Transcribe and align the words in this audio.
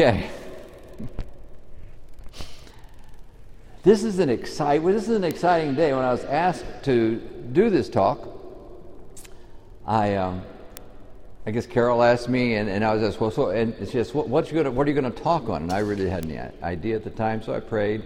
Okay. 0.00 0.30
This 3.82 4.04
is 4.04 4.20
an 4.20 4.30
exciting. 4.30 4.86
This 4.86 5.08
is 5.08 5.16
an 5.16 5.24
exciting 5.24 5.74
day. 5.74 5.92
When 5.92 6.04
I 6.04 6.12
was 6.12 6.22
asked 6.22 6.64
to 6.84 7.16
do 7.16 7.68
this 7.68 7.88
talk, 7.88 8.28
I, 9.84 10.14
um, 10.14 10.42
I 11.44 11.50
guess 11.50 11.66
Carol 11.66 12.04
asked 12.04 12.28
me, 12.28 12.54
and, 12.54 12.68
and 12.68 12.84
I 12.84 12.94
was 12.94 13.02
asked, 13.02 13.20
well, 13.20 13.32
so, 13.32 13.50
and 13.50 13.74
it's 13.80 13.90
just, 13.90 14.14
what, 14.14 14.28
what's 14.28 14.52
you 14.52 14.58
gonna, 14.58 14.70
what 14.70 14.86
are 14.86 14.90
you 14.90 15.00
going 15.00 15.12
to 15.12 15.20
talk 15.20 15.48
on? 15.48 15.62
And 15.62 15.72
I 15.72 15.80
really 15.80 16.08
had 16.08 16.26
any 16.26 16.38
idea 16.62 16.94
at 16.94 17.02
the 17.02 17.10
time, 17.10 17.42
so 17.42 17.52
I 17.52 17.58
prayed, 17.58 18.04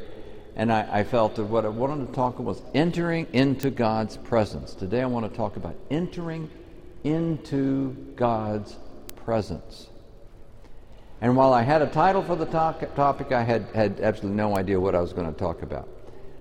and 0.56 0.72
I, 0.72 0.88
I 1.00 1.04
felt 1.04 1.34
that 1.34 1.44
what 1.44 1.66
I 1.66 1.68
wanted 1.68 2.06
to 2.06 2.12
talk 2.14 2.36
about 2.36 2.46
was 2.46 2.62
entering 2.72 3.26
into 3.34 3.68
God's 3.68 4.16
presence. 4.16 4.72
Today, 4.72 5.02
I 5.02 5.06
want 5.06 5.30
to 5.30 5.36
talk 5.36 5.56
about 5.56 5.76
entering 5.90 6.48
into 7.04 7.94
God's 8.16 8.78
presence. 9.14 9.88
And 11.22 11.36
while 11.36 11.52
I 11.52 11.62
had 11.62 11.82
a 11.82 11.86
title 11.86 12.20
for 12.20 12.34
the 12.34 12.46
topic, 12.46 13.30
I 13.30 13.44
had, 13.44 13.68
had 13.72 14.00
absolutely 14.00 14.36
no 14.36 14.56
idea 14.56 14.80
what 14.80 14.96
I 14.96 15.00
was 15.00 15.12
going 15.12 15.32
to 15.32 15.38
talk 15.38 15.62
about. 15.62 15.88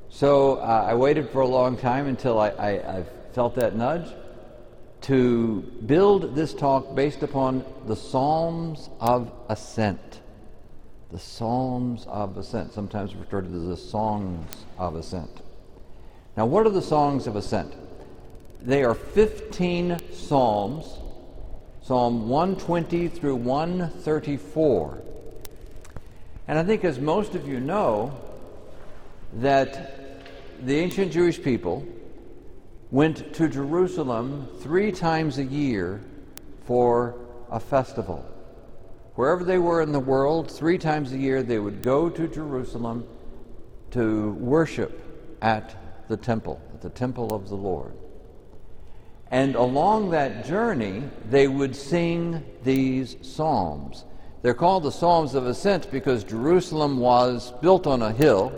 So 0.09 0.55
uh, 0.55 0.87
I 0.89 0.95
waited 0.95 1.29
for 1.29 1.41
a 1.41 1.47
long 1.47 1.77
time 1.77 2.07
until 2.07 2.39
I, 2.39 2.49
I, 2.49 2.69
I 2.97 3.05
felt 3.31 3.53
that 3.55 3.75
nudge 3.75 4.11
to 5.01 5.61
build 5.85 6.33
this 6.33 6.55
talk 6.55 6.95
based 6.95 7.21
upon 7.21 7.63
the 7.85 7.95
Psalms 7.95 8.89
of 8.99 9.31
Ascent. 9.49 10.21
The 11.11 11.19
Psalms 11.19 12.07
of 12.07 12.35
Ascent, 12.37 12.73
sometimes 12.73 13.13
referred 13.13 13.51
to 13.51 13.55
as 13.55 13.67
the 13.67 13.77
Songs 13.77 14.65
of 14.79 14.95
Ascent. 14.95 15.41
Now, 16.35 16.47
what 16.47 16.65
are 16.65 16.71
the 16.71 16.81
Songs 16.81 17.27
of 17.27 17.35
Ascent? 17.35 17.71
They 18.59 18.83
are 18.83 18.95
15 18.95 19.99
Psalms 20.11 20.97
Psalm 21.91 22.29
120 22.29 23.09
through 23.09 23.35
134. 23.35 25.01
And 26.47 26.57
I 26.57 26.63
think, 26.63 26.85
as 26.85 26.99
most 26.99 27.35
of 27.35 27.45
you 27.45 27.59
know, 27.59 28.17
that 29.33 30.23
the 30.65 30.79
ancient 30.79 31.11
Jewish 31.11 31.43
people 31.43 31.85
went 32.91 33.33
to 33.33 33.49
Jerusalem 33.49 34.47
three 34.61 34.93
times 34.93 35.37
a 35.37 35.43
year 35.43 36.01
for 36.65 37.13
a 37.49 37.59
festival. 37.59 38.25
Wherever 39.15 39.43
they 39.43 39.57
were 39.57 39.81
in 39.81 39.91
the 39.91 39.99
world, 39.99 40.49
three 40.49 40.77
times 40.77 41.11
a 41.11 41.17
year 41.17 41.43
they 41.43 41.59
would 41.59 41.81
go 41.81 42.09
to 42.09 42.25
Jerusalem 42.25 43.05
to 43.89 44.31
worship 44.35 45.03
at 45.41 45.75
the 46.07 46.15
temple, 46.15 46.61
at 46.73 46.81
the 46.81 46.89
temple 46.89 47.35
of 47.35 47.49
the 47.49 47.55
Lord. 47.55 47.91
And 49.31 49.55
along 49.55 50.09
that 50.09 50.45
journey, 50.45 51.03
they 51.29 51.47
would 51.47 51.73
sing 51.73 52.43
these 52.63 53.15
psalms. 53.21 54.03
They're 54.41 54.53
called 54.53 54.83
the 54.83 54.91
Psalms 54.91 55.35
of 55.35 55.47
Ascent 55.47 55.89
because 55.89 56.25
Jerusalem 56.25 56.99
was 56.99 57.53
built 57.61 57.87
on 57.87 58.01
a 58.01 58.11
hill, 58.11 58.51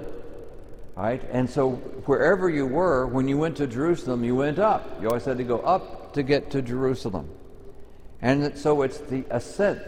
right? 0.95 1.21
And 1.31 1.47
so 1.47 1.71
wherever 2.05 2.49
you 2.49 2.65
were, 2.65 3.05
when 3.05 3.27
you 3.27 3.37
went 3.37 3.57
to 3.57 3.67
Jerusalem, 3.67 4.23
you 4.23 4.35
went 4.35 4.57
up. 4.57 4.99
You 4.99 5.09
always 5.09 5.25
had 5.25 5.37
to 5.37 5.43
go 5.43 5.59
up 5.59 6.13
to 6.13 6.23
get 6.23 6.49
to 6.51 6.61
Jerusalem. 6.61 7.29
And 8.21 8.57
so 8.57 8.81
it's 8.81 8.97
the 8.97 9.25
ascent. 9.29 9.81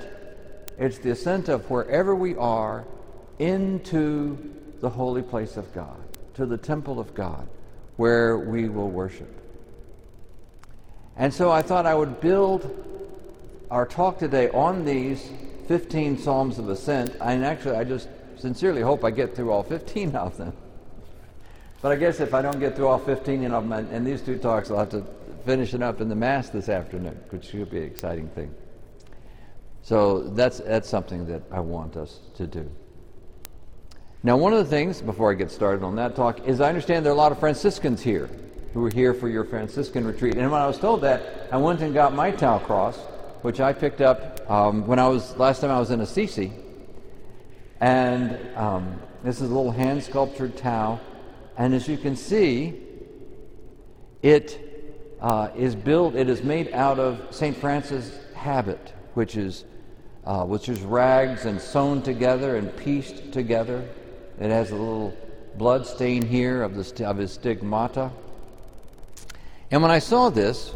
It's 0.77 0.99
the 0.99 1.11
ascent 1.11 1.49
of 1.49 1.67
wherever 1.69 2.13
we 2.13 2.35
are 2.35 2.85
into 3.39 4.53
the 4.81 4.89
holy 4.89 5.23
place 5.23 5.57
of 5.57 5.73
God, 5.73 5.97
to 6.35 6.45
the 6.45 6.57
temple 6.57 6.99
of 6.99 7.15
God, 7.15 7.47
where 7.95 8.37
we 8.37 8.69
will 8.69 8.89
worship. 8.89 9.44
And 11.17 11.33
so 11.33 11.49
I 11.49 11.61
thought 11.61 11.85
I 11.85 11.95
would 11.95 12.19
build 12.19 12.83
our 13.71 13.85
talk 13.85 14.19
today 14.19 14.49
on 14.49 14.83
these 14.85 15.29
15 15.67 16.17
Psalms 16.17 16.59
of 16.59 16.69
Ascent. 16.69 17.15
And 17.21 17.45
actually, 17.45 17.77
I 17.77 17.83
just 17.83 18.09
sincerely 18.37 18.81
hope 18.81 19.03
I 19.03 19.11
get 19.11 19.35
through 19.35 19.51
all 19.51 19.63
15 19.63 20.15
of 20.15 20.37
them. 20.37 20.53
But 21.81 21.91
I 21.91 21.95
guess 21.95 22.19
if 22.19 22.33
I 22.33 22.41
don't 22.41 22.59
get 22.59 22.75
through 22.75 22.87
all 22.87 22.99
15 22.99 23.51
of 23.51 23.69
them 23.69 23.93
in 23.93 24.03
these 24.03 24.21
two 24.21 24.37
talks, 24.37 24.69
I'll 24.69 24.79
have 24.79 24.89
to 24.89 25.05
finish 25.45 25.73
it 25.73 25.81
up 25.81 26.01
in 26.01 26.09
the 26.09 26.15
Mass 26.15 26.49
this 26.49 26.67
afternoon, 26.67 27.17
which 27.29 27.45
should 27.45 27.69
be 27.69 27.77
an 27.77 27.83
exciting 27.83 28.27
thing. 28.29 28.53
So 29.83 30.23
that's, 30.29 30.57
that's 30.59 30.89
something 30.89 31.27
that 31.27 31.43
I 31.51 31.59
want 31.59 31.95
us 31.95 32.19
to 32.37 32.47
do. 32.47 32.69
Now, 34.23 34.35
one 34.35 34.53
of 34.53 34.59
the 34.59 34.65
things, 34.65 35.01
before 35.01 35.31
I 35.31 35.35
get 35.35 35.51
started 35.51 35.83
on 35.83 35.95
that 35.97 36.15
talk, 36.15 36.47
is 36.47 36.59
I 36.59 36.69
understand 36.69 37.05
there 37.05 37.11
are 37.11 37.15
a 37.15 37.17
lot 37.17 37.31
of 37.31 37.39
Franciscans 37.39 38.01
here 38.01 38.27
who 38.75 38.81
were 38.81 38.91
here 38.91 39.13
for 39.13 39.29
your 39.29 39.45
Franciscan 39.45 40.05
retreat. 40.05 40.35
And 40.35 40.51
when 40.51 40.61
I 40.61 40.67
was 40.67 40.77
told 40.77 40.99
that, 41.01 41.47
I 41.49 41.55
went 41.55 41.79
and 41.79 41.93
got 41.93 42.13
my 42.13 42.29
tau 42.29 42.59
cross, 42.59 42.97
which 43.41 43.61
I 43.61 43.71
picked 43.71 44.01
up 44.01 44.51
um, 44.51 44.85
when 44.85 44.99
I 44.99 45.07
was 45.07 45.35
last 45.37 45.61
time 45.61 45.71
I 45.71 45.79
was 45.79 45.91
in 45.91 46.01
Assisi. 46.01 46.51
And 47.79 48.37
um, 48.57 49.01
this 49.23 49.37
is 49.37 49.49
a 49.49 49.55
little 49.55 49.71
hand 49.71 50.03
sculptured 50.03 50.57
tau. 50.57 50.99
And 51.57 51.73
as 51.73 51.87
you 51.87 51.97
can 51.97 52.17
see, 52.17 52.81
it 54.21 54.59
uh, 55.21 55.51
is 55.55 55.73
built, 55.73 56.15
it 56.15 56.27
is 56.27 56.43
made 56.43 56.73
out 56.73 56.99
of 56.99 57.33
St. 57.33 57.55
Francis' 57.55 58.19
habit, 58.33 58.91
which 59.13 59.37
is, 59.37 59.63
uh, 60.25 60.43
which 60.43 60.67
is 60.67 60.81
rags 60.81 61.45
and 61.45 61.61
sewn 61.61 62.01
together 62.01 62.57
and 62.57 62.75
pieced 62.75 63.31
together. 63.31 63.87
It 64.37 64.49
has 64.49 64.71
a 64.71 64.75
little 64.75 65.15
blood 65.57 65.87
stain 65.87 66.23
here 66.23 66.61
of, 66.61 66.75
the, 66.75 67.07
of 67.07 67.15
his 67.15 67.31
stigmata. 67.31 68.11
And 69.71 69.81
when 69.81 69.91
I 69.91 69.99
saw 69.99 70.29
this, 70.29 70.73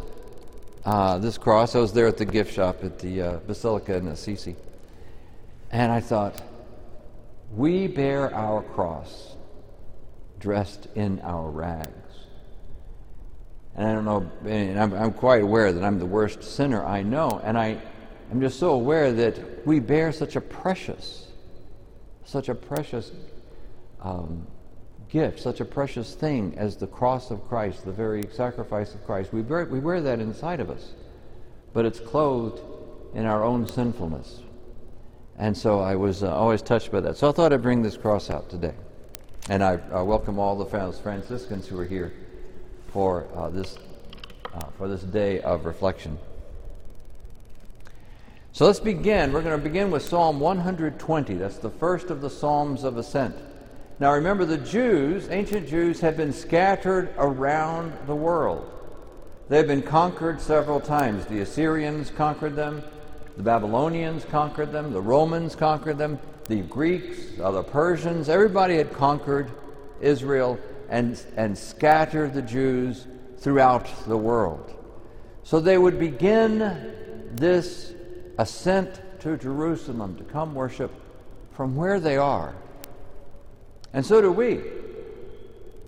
uh, 0.84 1.20
this 1.20 1.38
cross, 1.38 1.76
I 1.76 1.80
was 1.80 1.94
there 1.94 2.08
at 2.08 2.18
the 2.18 2.26
gift 2.26 2.54
shop 2.54 2.84
at 2.84 3.00
the 3.00 3.22
uh, 3.22 3.38
Basilica 3.46 3.96
in 3.96 4.08
Assisi, 4.08 4.56
and 5.72 5.92
I 5.92 6.00
thought, 6.00 6.42
we 7.56 7.88
bear 7.88 8.34
our 8.34 8.62
cross 8.62 9.36
dressed 10.40 10.88
in 10.96 11.20
our 11.22 11.50
rags. 11.50 11.90
And 13.76 13.88
I 13.88 13.94
don't 13.94 14.06
know, 14.06 14.32
and 14.46 14.80
I'm, 14.80 14.94
I'm 14.94 15.14
quite 15.14 15.44
aware 15.44 15.72
that 15.72 15.84
I'm 15.84 16.00
the 16.00 16.06
worst 16.06 16.44
sinner 16.44 16.84
I 16.84 17.04
know, 17.04 17.42
and 17.44 17.58
I, 17.58 17.78
I'm 18.32 18.42
just 18.42 18.60
so 18.60 18.72
aware 18.72 19.14
that 19.14 19.66
we 19.68 19.80
bear 19.80 20.12
such 20.12 20.36
a 20.36 20.42
precious, 20.42 21.28
such 22.26 22.50
a 22.50 22.56
precious 22.56 23.12
um, 24.02 24.48
gift, 25.10 25.40
such 25.40 25.60
a 25.60 25.66
precious 25.66 26.14
thing 26.14 26.54
as 26.58 26.78
the 26.78 26.88
cross 26.88 27.32
of 27.32 27.48
Christ, 27.48 27.86
the 27.86 27.92
very 27.92 28.28
sacrifice 28.32 28.94
of 28.94 29.04
Christ. 29.06 29.34
We 29.34 29.42
wear, 29.42 29.66
we 29.66 29.80
wear 29.80 30.02
that 30.02 30.20
inside 30.20 30.60
of 30.60 30.70
us, 30.70 30.92
but 31.74 31.86
it's 31.86 32.00
clothed 32.00 32.62
in 33.16 33.26
our 33.26 33.44
own 33.44 33.68
sinfulness. 33.68 34.40
And 35.38 35.58
so 35.58 35.80
I 35.80 35.96
was 35.96 36.24
uh, 36.24 36.36
always 36.36 36.62
touched 36.62 36.92
by 36.92 37.00
that. 37.02 37.18
So 37.18 37.30
I 37.30 37.32
thought 37.32 37.54
I'd 37.54 37.62
bring 37.62 37.82
this 37.82 37.98
cross 37.98 38.30
out 38.30 38.50
today. 38.50 38.74
And 39.50 39.64
I, 39.64 39.80
I 39.92 40.02
welcome 40.02 40.38
all 40.38 40.56
the 40.56 40.66
Franciscans 40.66 41.68
who 41.68 41.80
are 41.80 41.86
here 41.86 42.14
for, 42.92 43.28
uh, 43.36 43.50
this, 43.50 43.78
uh, 44.54 44.66
for 44.78 44.88
this 44.88 45.02
day 45.02 45.40
of 45.42 45.66
reflection. 45.66 46.20
So 48.52 48.66
let's 48.66 48.80
begin. 48.80 49.32
We're 49.32 49.42
going 49.42 49.58
to 49.58 49.64
begin 49.64 49.90
with 49.90 50.04
Psalm 50.04 50.40
120. 50.40 51.36
That's 51.36 51.58
the 51.58 51.70
first 51.70 52.10
of 52.10 52.22
the 52.22 52.30
Psalms 52.30 52.84
of 52.84 52.98
Ascent. 52.98 53.36
Now 54.00 54.14
remember, 54.14 54.46
the 54.46 54.58
Jews, 54.58 55.28
ancient 55.30 55.68
Jews, 55.68 56.00
had 56.00 56.16
been 56.16 56.32
scattered 56.32 57.14
around 57.18 57.92
the 58.08 58.16
world. 58.16 58.72
They've 59.50 59.68
been 59.68 59.82
conquered 59.82 60.40
several 60.40 60.80
times. 60.80 61.26
The 61.26 61.42
Assyrians 61.42 62.10
conquered 62.10 62.56
them, 62.56 62.82
the 63.36 63.44
Babylonians 63.44 64.24
conquered 64.24 64.72
them, 64.72 64.94
the 64.94 65.02
Romans 65.02 65.54
conquered 65.54 65.98
them, 65.98 66.18
the 66.48 66.62
Greeks, 66.62 67.40
uh, 67.42 67.52
the 67.52 67.64
Persians, 67.64 68.30
everybody 68.30 68.78
had 68.78 68.94
conquered 68.94 69.52
Israel 70.00 70.58
and, 70.88 71.22
and 71.36 71.58
scattered 71.58 72.34
the 72.34 72.42
Jews 72.42 73.06
throughout 73.38 73.88
the 74.08 74.18
world. 74.18 74.74
So 75.44 75.60
they 75.60 75.78
would 75.78 76.00
begin 76.00 76.94
this 77.34 77.94
ascent 78.38 79.02
to 79.20 79.36
Jerusalem 79.36 80.16
to 80.16 80.24
come 80.24 80.56
worship 80.56 80.92
from 81.52 81.76
where 81.76 82.00
they 82.00 82.16
are 82.16 82.56
and 83.94 84.06
so 84.06 84.22
do 84.22 84.32
we. 84.32 84.62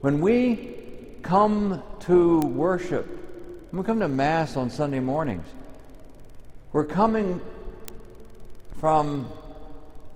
When 0.02 0.22
we 0.22 0.76
come 1.22 1.84
to 2.02 2.40
worship, 2.40 3.08
when 3.72 3.84
we 3.84 3.86
come 3.86 4.00
to 4.00 4.08
Mass 4.08 4.58
on 4.58 4.70
Sunday 4.70 5.00
mornings, 5.00 5.46
we're 6.74 6.86
coming 6.86 7.40
from 8.80 9.30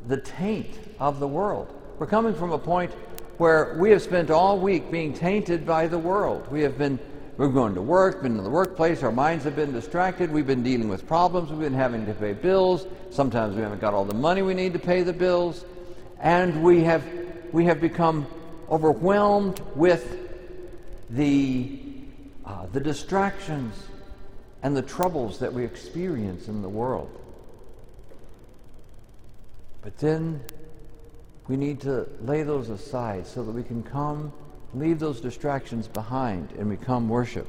the 0.07 0.17
taint 0.17 0.77
of 0.99 1.19
the 1.19 1.27
world. 1.27 1.71
We're 1.99 2.07
coming 2.07 2.33
from 2.33 2.51
a 2.51 2.57
point 2.57 2.91
where 3.37 3.75
we 3.77 3.91
have 3.91 4.01
spent 4.01 4.29
all 4.29 4.59
week 4.59 4.89
being 4.89 5.13
tainted 5.13 5.65
by 5.65 5.87
the 5.87 5.99
world. 5.99 6.49
We 6.51 6.61
have 6.61 6.77
been 6.77 6.99
we're 7.37 7.49
going 7.49 7.75
to 7.75 7.81
work, 7.81 8.23
been 8.23 8.37
in 8.37 8.43
the 8.43 8.49
workplace, 8.49 9.03
our 9.03 9.11
minds 9.11 9.43
have 9.43 9.57
been 9.57 9.73
distracted, 9.73 10.31
we've 10.31 10.47
been 10.47 10.63
dealing 10.63 10.87
with 10.87 11.05
problems, 11.05 11.49
we've 11.49 11.59
been 11.59 11.73
having 11.73 12.05
to 12.05 12.13
pay 12.13 12.31
bills, 12.31 12.87
sometimes 13.11 13.57
we 13.57 13.61
haven't 13.61 13.81
got 13.81 13.93
all 13.93 14.05
the 14.05 14.13
money 14.13 14.41
we 14.41 14.53
need 14.53 14.71
to 14.71 14.79
pay 14.79 15.03
the 15.03 15.11
bills, 15.11 15.65
and 16.21 16.63
we 16.63 16.81
have 16.83 17.03
we 17.55 17.63
have 17.63 17.79
become 17.79 18.27
overwhelmed 18.69 19.61
with 19.75 20.19
the, 21.09 21.79
uh, 22.45 22.65
the 22.73 22.81
distractions 22.81 23.81
and 24.61 24.75
the 24.75 24.81
troubles 24.81 25.39
that 25.39 25.53
we 25.53 25.63
experience 25.63 26.49
in 26.49 26.61
the 26.61 26.67
world. 26.67 27.09
But 29.81 29.97
then 29.99 30.41
we 31.47 31.55
need 31.55 31.79
to 31.81 32.09
lay 32.19 32.43
those 32.43 32.67
aside 32.67 33.25
so 33.25 33.41
that 33.45 33.53
we 33.53 33.63
can 33.63 33.83
come, 33.83 34.33
leave 34.73 34.99
those 34.99 35.21
distractions 35.21 35.87
behind, 35.87 36.51
and 36.59 36.67
we 36.67 36.75
come 36.75 37.07
worship. 37.07 37.47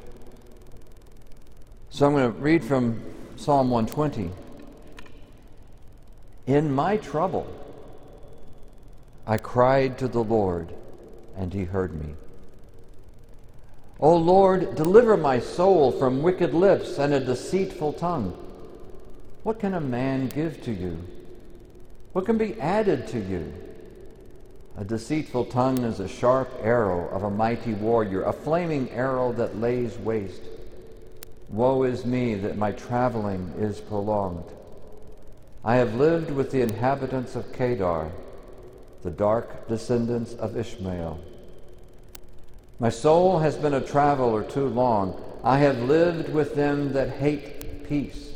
So 1.91 2.07
I'm 2.07 2.13
going 2.13 2.33
to 2.33 2.39
read 2.39 2.63
from 2.63 3.03
Psalm 3.35 3.71
120. 3.71 4.31
In 6.47 6.73
my 6.73 6.97
trouble, 6.97 7.66
I 9.27 9.39
cried 9.39 9.99
to 9.99 10.09
the 10.09 10.23
Lord, 10.23 10.73
and 11.37 11.53
he 11.53 11.65
heard 11.65 12.01
me. 12.01 12.15
O 13.99 14.15
Lord, 14.15 14.77
deliver 14.77 15.17
my 15.17 15.41
soul 15.41 15.91
from 15.91 16.23
wicked 16.23 16.55
lips 16.55 16.99
and 16.99 17.13
a 17.13 17.21
deceitful 17.21 17.95
tongue. 17.95 18.37
What 19.43 19.59
can 19.59 19.75
a 19.75 19.81
man 19.81 20.29
give 20.29 20.63
to 20.63 20.73
you? 20.73 21.03
What 22.13 22.27
can 22.27 22.39
be 22.39 22.61
added 22.61 23.09
to 23.09 23.19
you? 23.19 23.53
A 24.77 24.85
deceitful 24.85 25.47
tongue 25.47 25.83
is 25.85 25.99
a 25.99 26.09
sharp 26.09 26.51
arrow 26.63 27.09
of 27.09 27.23
a 27.23 27.31
mighty 27.31 27.73
warrior, 27.73 28.23
a 28.23 28.33
flaming 28.33 28.91
arrow 28.91 29.33
that 29.33 29.59
lays 29.59 29.97
waste. 29.99 30.43
Woe 31.49 31.85
is 31.85 32.05
me 32.05 32.35
that 32.35 32.59
my 32.59 32.73
traveling 32.73 33.55
is 33.59 33.81
prolonged. 33.81 34.45
I 35.65 35.77
have 35.77 35.95
lived 35.95 36.31
with 36.31 36.51
the 36.51 36.61
inhabitants 36.61 37.35
of 37.35 37.53
Kedar, 37.53 38.11
the 39.07 39.13
dark 39.13 39.69
descendants 39.69 40.35
of 40.35 40.57
Ishmael. 40.57 41.21
My 42.81 42.89
soul 42.89 43.39
has 43.39 43.57
been 43.57 43.73
a 43.73 43.81
traveler 43.81 44.43
too 44.43 44.67
long. 44.67 45.23
I 45.45 45.59
have 45.59 45.79
lived 45.79 46.29
with 46.29 46.57
them 46.57 46.93
that 46.95 47.11
hate 47.11 47.89
peace, 47.89 48.33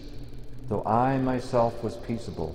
though 0.68 0.84
I 0.84 1.18
myself 1.18 1.82
was 1.82 1.96
peaceable. 1.96 2.54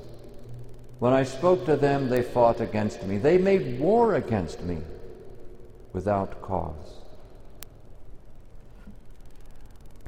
When 1.00 1.12
I 1.12 1.24
spoke 1.26 1.66
to 1.66 1.76
them, 1.76 2.08
they 2.08 2.22
fought 2.22 2.62
against 2.62 3.04
me. 3.04 3.18
They 3.18 3.38
made 3.38 3.82
war 3.82 4.16
against 4.16 4.64
me 4.64 4.78
without 5.92 6.42
cause. 6.42 7.02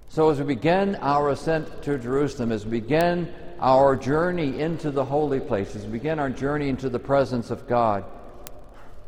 So, 0.07 0.29
as 0.29 0.39
we 0.39 0.45
begin 0.45 0.95
our 0.95 1.29
ascent 1.29 1.83
to 1.83 1.97
Jerusalem, 1.97 2.53
as 2.53 2.63
we 2.63 2.79
begin 2.79 3.33
our 3.59 3.95
journey 3.95 4.59
into 4.59 4.91
the 4.91 5.03
holy 5.03 5.39
places, 5.39 5.85
begin 5.85 6.19
our 6.19 6.29
journey 6.29 6.69
into 6.69 6.89
the 6.89 6.99
presence 6.99 7.49
of 7.49 7.67
God, 7.67 8.03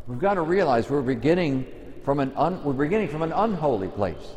we've 0.07 0.19
got 0.19 0.35
to 0.35 0.41
realize 0.41 0.89
we're 0.89 1.01
beginning 1.01 1.67
from 2.03 2.19
an 2.19 2.31
un, 2.35 2.63
we're 2.63 2.73
beginning 2.73 3.09
from 3.09 3.21
an 3.21 3.31
unholy 3.31 3.87
place. 3.87 4.35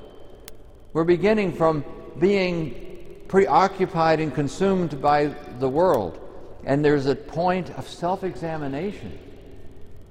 We're 0.92 1.04
beginning 1.04 1.54
from 1.54 1.84
being 2.18 3.24
preoccupied 3.28 4.20
and 4.20 4.34
consumed 4.34 5.00
by 5.00 5.34
the 5.58 5.68
world. 5.68 6.18
And 6.64 6.84
there's 6.84 7.06
a 7.06 7.16
point 7.16 7.70
of 7.70 7.88
self 7.88 8.24
examination. 8.24 9.18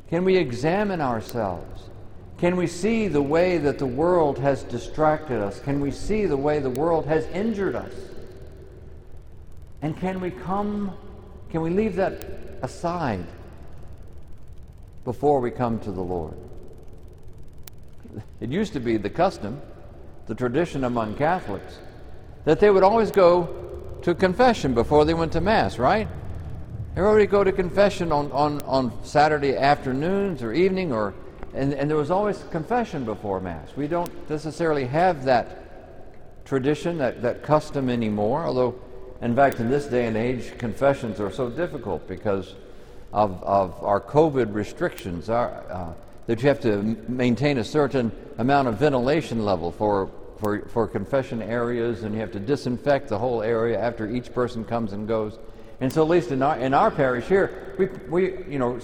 Can 0.09 0.25
we 0.25 0.36
examine 0.38 1.00
ourselves? 1.00 1.89
Can 2.39 2.56
we 2.56 2.65
see 2.65 3.07
the 3.07 3.21
way 3.21 3.59
that 3.59 3.77
the 3.77 3.86
world 3.86 4.39
has 4.39 4.63
distracted 4.63 5.39
us? 5.39 5.59
Can 5.59 5.80
we 5.80 5.92
see 5.92 6.25
the 6.25 6.36
way 6.36 6.59
the 6.59 6.71
world 6.71 7.06
has 7.06 7.25
injured 7.27 7.75
us? 7.75 7.94
And 9.81 9.98
can 9.98 10.22
we 10.22 10.31
come, 10.31 10.95
can 11.50 11.62
we 11.62 11.69
leave 11.69 11.95
that 11.95 12.25
aside 12.62 13.25
before 15.04 15.39
we 15.39 15.51
come 15.51 15.80
to 15.80 15.92
the 15.92 16.01
Lord? 16.01 16.36
It 18.39 18.50
used 18.50 18.74
to 18.74 18.80
be 18.80 18.98
the 18.98 19.10
custom, 19.10 19.62
the 20.28 20.36
tradition 20.36 20.83
among 20.83 21.16
Catholics, 21.16 21.80
that 22.45 22.60
they 22.60 22.69
would 22.69 22.83
always 22.83 23.12
go 23.12 23.98
to 24.04 24.13
confession 24.13 24.74
before 24.74 25.06
they 25.06 25.13
went 25.13 25.31
to 25.33 25.42
Mass, 25.42 25.78
right? 25.78 26.07
Everybody 26.95 27.25
go 27.25 27.44
to 27.44 27.51
confession 27.51 28.12
on, 28.12 28.31
on, 28.31 28.62
on 28.63 28.92
Saturday 29.04 29.56
afternoons 29.56 30.44
or 30.44 30.51
evening, 30.51 30.92
or, 30.92 31.13
and, 31.54 31.74
and 31.74 31.89
there 31.89 31.98
was 31.98 32.12
always 32.12 32.44
confession 32.51 33.06
before 33.06 33.39
Mass. 33.39 33.69
We 33.77 33.88
don't 33.88 34.30
necessarily 34.30 34.86
have 34.86 35.24
that 35.25 36.45
tradition, 36.45 36.98
that, 36.98 37.22
that 37.22 37.44
custom 37.44 37.89
anymore, 37.89 38.44
although, 38.44 38.75
in 39.22 39.36
fact, 39.36 39.60
in 39.60 39.70
this 39.70 39.86
day 39.86 40.08
and 40.08 40.18
age, 40.18 40.58
confessions 40.58 41.20
are 41.20 41.32
so 41.32 41.50
difficult 41.50 42.08
because 42.08 42.56
of, 43.14 43.44
of 43.44 43.84
our 43.84 44.02
COVID 44.02 44.54
restrictions. 44.54 45.30
Our, 45.30 45.64
uh, 45.70 45.94
that 46.28 46.42
you 46.42 46.48
have 46.48 46.60
to 46.62 46.82
maintain 47.10 47.58
a 47.58 47.64
certain 47.64 48.12
amount 48.38 48.68
of 48.68 48.78
ventilation 48.78 49.44
level 49.44 49.72
for, 49.72 50.10
for, 50.40 50.62
for 50.68 50.88
confession 50.88 51.42
areas, 51.42 52.04
and 52.04 52.14
you 52.14 52.22
have 52.22 52.32
to 52.32 52.40
disinfect 52.40 53.10
the 53.10 53.18
whole 53.18 53.42
area 53.42 53.80
after 53.80 54.10
each 54.10 54.34
person 54.34 54.64
comes 54.64 54.94
and 54.94 55.08
goes. 55.08 55.38
And 55.82 55.92
so, 55.92 56.04
at 56.04 56.10
least 56.10 56.32
in 56.32 56.42
our, 56.42 56.58
in 56.58 56.74
our 56.74 56.92
parish 56.92 57.26
here, 57.26 57.76
we, 57.78 57.88
we, 58.10 58.46
you 58.46 58.60
know, 58.60 58.80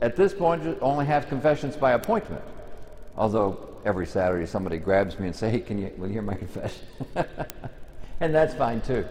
at 0.00 0.16
this 0.16 0.32
point 0.32 0.78
only 0.80 1.06
have 1.06 1.28
confessions 1.28 1.76
by 1.76 1.92
appointment. 1.92 2.42
Although 3.16 3.78
every 3.84 4.06
Saturday 4.06 4.46
somebody 4.46 4.78
grabs 4.78 5.18
me 5.18 5.26
and 5.26 5.36
say, 5.36 5.50
"Hey, 5.50 5.60
can 5.60 5.78
you 5.78 5.92
will 5.98 6.06
you 6.06 6.14
hear 6.14 6.22
my 6.22 6.34
confession?" 6.34 6.84
and 8.20 8.34
that's 8.34 8.54
fine 8.54 8.80
too. 8.80 9.04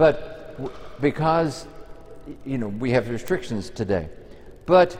But 0.00 0.98
because 1.02 1.66
you 2.46 2.56
know 2.56 2.68
we 2.68 2.92
have 2.92 3.10
restrictions 3.10 3.68
today, 3.68 4.08
but 4.64 4.96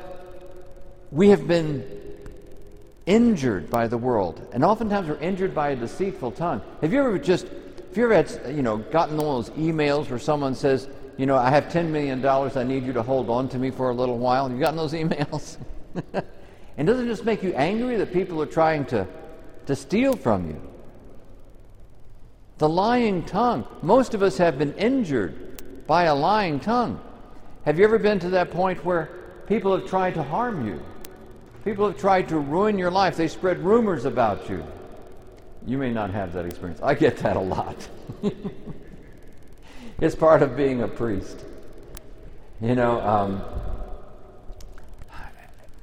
we 1.11 1.31
have 1.31 1.49
been 1.49 1.87
injured 3.06 3.70
by 3.70 3.88
the 3.88 3.97
world, 3.97 4.47
and 4.52 4.62
oftentimes 4.62 5.08
we're 5.08 5.17
injured 5.17 5.55
by 5.55 5.70
a 5.70 5.76
deceitful 5.76 6.32
tongue. 6.32 6.61
Have 6.82 6.93
you 6.93 7.00
ever 7.00 7.19
just, 7.19 7.47
have 7.47 7.97
you 7.97 8.05
ever 8.05 8.14
had, 8.14 8.55
you 8.55 8.61
know, 8.61 8.76
gotten 8.76 9.17
one 9.17 9.38
of 9.38 9.47
those 9.47 9.56
emails 9.56 10.11
where 10.11 10.19
someone 10.19 10.55
says, 10.55 10.87
you 11.17 11.25
know, 11.25 11.38
I 11.38 11.49
have 11.49 11.69
$10 11.69 11.88
million, 11.88 12.23
I 12.26 12.62
need 12.62 12.85
you 12.85 12.93
to 12.93 13.02
hold 13.02 13.31
on 13.31 13.49
to 13.49 13.58
me 13.58 13.70
for 13.70 13.88
a 13.88 13.94
little 13.94 14.19
while? 14.19 14.50
You 14.52 14.61
gotten 14.61 14.76
those 14.76 14.93
emails? 15.02 15.56
and 16.76 16.87
doesn't 16.87 17.06
it 17.06 17.08
just 17.08 17.25
make 17.25 17.43
you 17.43 17.55
angry 17.55 17.97
that 17.97 18.12
people 18.12 18.43
are 18.43 18.52
trying 18.61 18.85
to, 18.87 19.06
to 19.64 19.75
steal 19.75 20.14
from 20.14 20.50
you? 20.50 20.70
The 22.61 22.69
lying 22.69 23.23
tongue. 23.23 23.67
Most 23.81 24.12
of 24.12 24.23
us 24.23 24.37
have 24.37 24.59
been 24.59 24.75
injured 24.75 25.87
by 25.87 26.05
a 26.05 26.15
lying 26.15 26.61
tongue. 26.61 27.01
Have 27.65 27.79
you 27.79 27.87
ever 27.87 27.99
been 27.99 28.19
to 28.19 28.29
that 28.31 28.51
point 28.51 28.85
where 28.85 29.07
people 29.47 29.75
have 29.75 29.89
tried 29.89 30.12
to 30.17 30.23
harm 30.23 30.67
you? 30.67 30.79
People 31.65 31.89
have 31.89 31.99
tried 31.99 32.29
to 32.29 32.39
ruin 32.39 32.79
your 32.79 32.91
life. 32.91 33.17
They 33.17 33.29
spread 33.29 33.61
rumors 33.61 34.05
about 34.05 34.51
you. 34.51 34.62
You 35.67 35.79
may 35.79 35.91
not 35.91 36.11
have 36.11 36.35
that 36.35 36.45
experience. 36.45 36.83
I 36.83 36.93
get 36.93 37.17
that 37.19 37.39
a 37.39 37.41
lot. 37.41 37.89
it's 39.99 40.15
part 40.15 40.43
of 40.43 40.55
being 40.55 40.83
a 40.83 40.89
priest. 40.89 41.43
You 42.61 42.75
know, 42.75 43.01
um, 43.01 43.43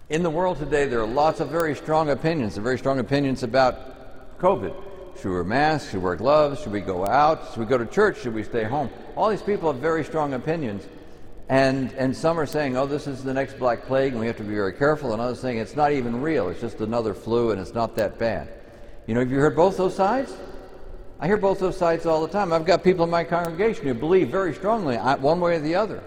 in 0.09 0.21
the 0.21 0.29
world 0.29 0.60
today, 0.60 0.86
there 0.86 1.01
are 1.01 1.07
lots 1.07 1.39
of 1.39 1.50
very 1.50 1.75
strong 1.75 2.12
opinions. 2.12 2.55
Very 2.55 2.77
strong 2.77 3.00
opinions 3.00 3.41
about 3.41 4.38
COVID. 4.38 4.75
Should 5.17 5.29
we 5.29 5.31
wear 5.31 5.43
masks? 5.43 5.89
Should 5.89 6.00
we 6.00 6.05
wear 6.05 6.15
gloves? 6.15 6.62
Should 6.62 6.71
we 6.71 6.81
go 6.81 7.05
out? 7.05 7.50
Should 7.50 7.59
we 7.59 7.65
go 7.65 7.77
to 7.77 7.86
church? 7.88 8.21
Should 8.21 8.36
we 8.36 8.43
stay 8.43 8.63
home? 8.63 8.89
All 9.15 9.29
these 9.29 9.41
people 9.41 9.71
have 9.71 9.81
very 9.81 10.03
strong 10.03 10.33
opinions. 10.33 10.88
And, 11.50 11.91
and 11.93 12.15
some 12.15 12.39
are 12.39 12.45
saying, 12.45 12.77
oh, 12.77 12.86
this 12.86 13.07
is 13.07 13.24
the 13.24 13.33
next 13.33 13.57
Black 13.57 13.86
Plague 13.86 14.12
and 14.12 14.19
we 14.19 14.27
have 14.27 14.38
to 14.38 14.43
be 14.43 14.53
very 14.53 14.74
careful. 14.74 15.13
And 15.13 15.21
others 15.21 15.39
saying 15.39 15.57
it's 15.57 15.75
not 15.75 15.91
even 15.91 16.21
real. 16.21 16.50
It's 16.50 16.62
just 16.62 16.81
another 16.81 17.13
flu 17.15 17.51
and 17.51 17.59
it's 17.59 17.74
not 17.74 17.95
that 17.95 18.19
bad. 18.19 18.50
You 19.07 19.15
know, 19.15 19.21
have 19.21 19.31
you 19.31 19.39
heard 19.39 19.55
both 19.55 19.77
those 19.77 19.95
sides? 19.95 20.36
I 21.19 21.25
hear 21.25 21.38
both 21.38 21.59
those 21.59 21.77
sides 21.77 22.05
all 22.05 22.21
the 22.21 22.31
time. 22.31 22.53
I've 22.53 22.65
got 22.65 22.83
people 22.83 23.03
in 23.05 23.09
my 23.09 23.24
congregation 23.24 23.86
who 23.86 23.95
believe 23.95 24.29
very 24.29 24.53
strongly 24.53 24.97
one 24.97 25.39
way 25.39 25.55
or 25.55 25.59
the 25.59 25.75
other. 25.75 26.03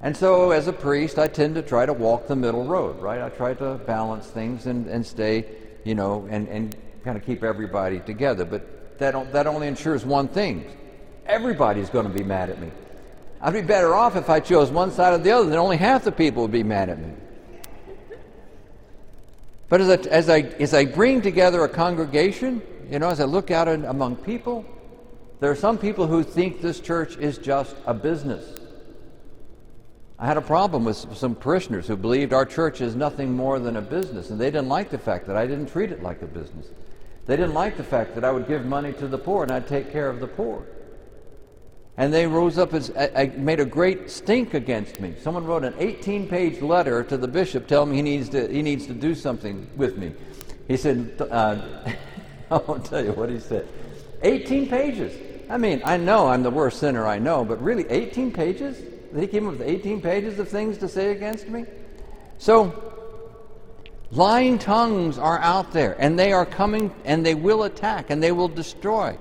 And 0.00 0.16
so, 0.16 0.50
as 0.50 0.66
a 0.68 0.72
priest, 0.72 1.18
I 1.18 1.28
tend 1.28 1.54
to 1.56 1.62
try 1.62 1.84
to 1.86 1.92
walk 1.92 2.26
the 2.26 2.34
middle 2.34 2.64
road, 2.64 3.00
right? 3.00 3.20
I 3.20 3.28
try 3.28 3.54
to 3.54 3.74
balance 3.74 4.26
things 4.26 4.66
and, 4.66 4.86
and 4.88 5.06
stay, 5.06 5.44
you 5.84 5.94
know, 5.94 6.26
and, 6.28 6.48
and 6.48 6.76
kind 7.04 7.16
of 7.16 7.24
keep 7.24 7.42
everybody 7.42 8.00
together. 8.00 8.44
But 8.44 8.98
that, 8.98 9.32
that 9.32 9.46
only 9.46 9.68
ensures 9.68 10.04
one 10.04 10.28
thing 10.28 10.64
everybody's 11.26 11.90
going 11.90 12.06
to 12.06 12.12
be 12.12 12.24
mad 12.24 12.50
at 12.50 12.60
me. 12.60 12.70
I'd 13.40 13.52
be 13.52 13.60
better 13.60 13.94
off 13.94 14.16
if 14.16 14.30
I 14.30 14.40
chose 14.40 14.70
one 14.70 14.92
side 14.92 15.14
or 15.14 15.18
the 15.18 15.32
other, 15.32 15.50
then 15.50 15.58
only 15.58 15.76
half 15.76 16.04
the 16.04 16.12
people 16.12 16.42
would 16.42 16.52
be 16.52 16.62
mad 16.62 16.88
at 16.88 16.98
me. 16.98 17.12
But 19.68 19.80
as 19.80 19.88
I, 19.88 20.10
as 20.10 20.28
I, 20.28 20.40
as 20.60 20.74
I 20.74 20.84
bring 20.84 21.22
together 21.22 21.64
a 21.64 21.68
congregation, 21.68 22.62
you 22.90 22.98
know, 22.98 23.08
as 23.08 23.20
I 23.20 23.24
look 23.24 23.50
out 23.50 23.68
in, 23.68 23.84
among 23.86 24.16
people, 24.16 24.64
there 25.40 25.50
are 25.50 25.56
some 25.56 25.78
people 25.78 26.06
who 26.06 26.22
think 26.22 26.60
this 26.60 26.78
church 26.78 27.16
is 27.16 27.38
just 27.38 27.74
a 27.86 27.94
business. 27.94 28.60
I 30.18 30.26
had 30.26 30.36
a 30.36 30.42
problem 30.42 30.84
with 30.84 31.16
some 31.16 31.34
parishioners 31.34 31.88
who 31.88 31.96
believed 31.96 32.32
our 32.32 32.44
church 32.44 32.80
is 32.80 32.94
nothing 32.94 33.32
more 33.32 33.58
than 33.58 33.76
a 33.76 33.80
business, 33.80 34.30
and 34.30 34.40
they 34.40 34.52
didn't 34.52 34.68
like 34.68 34.90
the 34.90 34.98
fact 34.98 35.26
that 35.26 35.36
I 35.36 35.48
didn't 35.48 35.72
treat 35.72 35.90
it 35.90 36.00
like 36.02 36.22
a 36.22 36.26
business. 36.26 36.68
They 37.26 37.36
didn't 37.36 37.54
like 37.54 37.76
the 37.76 37.84
fact 37.84 38.14
that 38.14 38.24
I 38.24 38.30
would 38.30 38.48
give 38.48 38.64
money 38.64 38.92
to 38.94 39.06
the 39.06 39.18
poor 39.18 39.42
and 39.42 39.52
I'd 39.52 39.68
take 39.68 39.92
care 39.92 40.08
of 40.08 40.20
the 40.20 40.26
poor. 40.26 40.66
And 41.96 42.12
they 42.12 42.26
rose 42.26 42.58
up 42.58 42.72
and 42.72 43.38
made 43.38 43.60
a 43.60 43.64
great 43.64 44.10
stink 44.10 44.54
against 44.54 44.98
me. 45.00 45.14
Someone 45.20 45.44
wrote 45.44 45.62
an 45.62 45.74
18 45.78 46.26
page 46.26 46.60
letter 46.62 47.04
to 47.04 47.16
the 47.16 47.28
bishop 47.28 47.66
telling 47.66 47.90
me 47.90 47.96
he 47.96 48.02
needs 48.02 48.28
to, 48.30 48.50
he 48.50 48.62
needs 48.62 48.86
to 48.86 48.94
do 48.94 49.14
something 49.14 49.68
with 49.76 49.98
me. 49.98 50.12
He 50.68 50.76
said, 50.76 51.14
uh, 51.20 51.60
I 52.50 52.56
won't 52.56 52.84
tell 52.84 53.04
you 53.04 53.12
what 53.12 53.28
he 53.28 53.38
said. 53.38 53.68
18 54.22 54.68
pages. 54.68 55.12
I 55.50 55.58
mean, 55.58 55.82
I 55.84 55.96
know 55.98 56.28
I'm 56.28 56.42
the 56.42 56.50
worst 56.50 56.80
sinner 56.80 57.06
I 57.06 57.18
know, 57.18 57.44
but 57.44 57.62
really, 57.62 57.88
18 57.90 58.32
pages? 58.32 58.82
he 59.14 59.26
came 59.26 59.46
up 59.46 59.58
with 59.58 59.68
18 59.68 60.00
pages 60.00 60.38
of 60.38 60.48
things 60.48 60.78
to 60.78 60.88
say 60.88 61.12
against 61.12 61.48
me. 61.48 61.66
So, 62.38 62.91
lying 64.12 64.58
tongues 64.58 65.18
are 65.18 65.38
out 65.38 65.72
there, 65.72 65.96
and 65.98 66.18
they 66.18 66.32
are 66.32 66.46
coming, 66.46 66.94
and 67.04 67.24
they 67.24 67.34
will 67.34 67.64
attack, 67.64 68.10
and 68.10 68.22
they 68.22 68.32
will 68.32 68.48
destroy. 68.48 69.16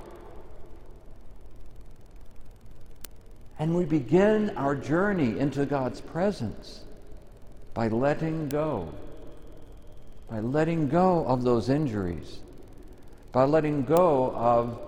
And 3.57 3.75
we 3.75 3.85
begin 3.85 4.49
our 4.57 4.75
journey 4.75 5.37
into 5.39 5.65
God's 5.65 6.01
presence 6.01 6.81
by 7.73 7.87
letting 7.87 8.49
go. 8.49 8.91
By 10.29 10.39
letting 10.39 10.89
go 10.89 11.25
of 11.25 11.43
those 11.43 11.69
injuries. 11.69 12.39
By 13.31 13.45
letting 13.45 13.83
go 13.83 14.31
of 14.35 14.79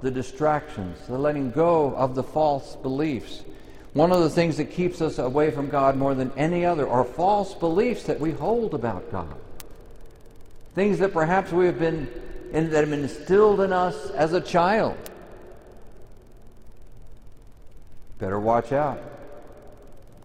the 0.00 0.10
distractions. 0.10 0.98
the 1.06 1.18
letting 1.18 1.50
go 1.50 1.94
of 1.94 2.14
the 2.14 2.22
false 2.22 2.74
beliefs. 2.76 3.44
One 3.92 4.10
of 4.10 4.20
the 4.20 4.30
things 4.30 4.56
that 4.56 4.70
keeps 4.70 5.00
us 5.00 5.18
away 5.18 5.50
from 5.50 5.68
God 5.68 5.96
more 5.96 6.14
than 6.14 6.32
any 6.36 6.64
other 6.64 6.88
are 6.88 7.04
false 7.04 7.54
beliefs 7.54 8.04
that 8.04 8.18
we 8.18 8.32
hold 8.32 8.74
about 8.74 9.12
God. 9.12 9.36
Things 10.74 10.98
that 11.00 11.12
perhaps 11.12 11.52
we 11.52 11.66
have 11.66 11.78
been 11.78 12.08
in, 12.52 12.70
that 12.70 12.80
have 12.80 12.90
been 12.90 13.02
instilled 13.02 13.60
in 13.60 13.72
us 13.72 14.10
as 14.10 14.32
a 14.32 14.40
child. 14.40 14.96
Better 18.18 18.38
watch 18.38 18.72
out. 18.72 19.02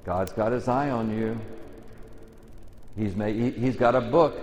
God's 0.06 0.32
got 0.32 0.52
his 0.52 0.68
eye 0.68 0.90
on 0.90 1.18
you. 1.18 1.40
He's, 2.96 3.16
made, 3.16 3.36
he, 3.36 3.52
he's 3.52 3.76
got 3.76 3.96
a 3.96 4.02
book. 4.02 4.36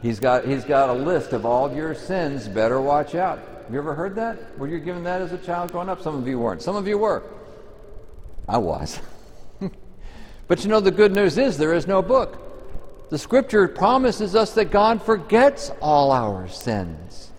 He's 0.00 0.20
got, 0.20 0.46
he's 0.46 0.64
got 0.64 0.88
a 0.88 0.92
list 0.92 1.32
of 1.32 1.44
all 1.44 1.74
your 1.74 1.94
sins. 1.94 2.48
Better 2.48 2.80
watch 2.80 3.14
out. 3.14 3.38
Have 3.38 3.72
you 3.72 3.78
ever 3.78 3.94
heard 3.94 4.14
that? 4.16 4.58
Were 4.58 4.68
you 4.68 4.78
given 4.78 5.02
that 5.04 5.20
as 5.20 5.32
a 5.32 5.38
child 5.38 5.72
growing 5.72 5.88
up? 5.88 6.00
Some 6.00 6.14
of 6.14 6.28
you 6.28 6.38
weren't. 6.38 6.62
Some 6.62 6.76
of 6.76 6.86
you 6.86 6.98
were. 6.98 7.22
I 8.48 8.58
was. 8.58 9.00
but 10.48 10.62
you 10.62 10.70
know, 10.70 10.80
the 10.80 10.90
good 10.90 11.12
news 11.12 11.36
is 11.36 11.58
there 11.58 11.74
is 11.74 11.86
no 11.86 12.00
book. 12.00 12.45
The 13.08 13.18
scripture 13.18 13.68
promises 13.68 14.34
us 14.34 14.52
that 14.54 14.70
God 14.70 15.02
forgets 15.02 15.70
all 15.80 16.10
our 16.10 16.48
sins. 16.48 17.30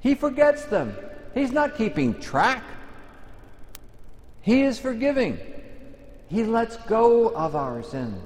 He 0.00 0.14
forgets 0.14 0.64
them. 0.64 0.96
He's 1.32 1.52
not 1.52 1.76
keeping 1.76 2.20
track. 2.20 2.62
He 4.40 4.62
is 4.62 4.78
forgiving. 4.78 5.38
He 6.28 6.44
lets 6.44 6.76
go 6.88 7.28
of 7.28 7.54
our 7.54 7.82
sins. 7.82 8.20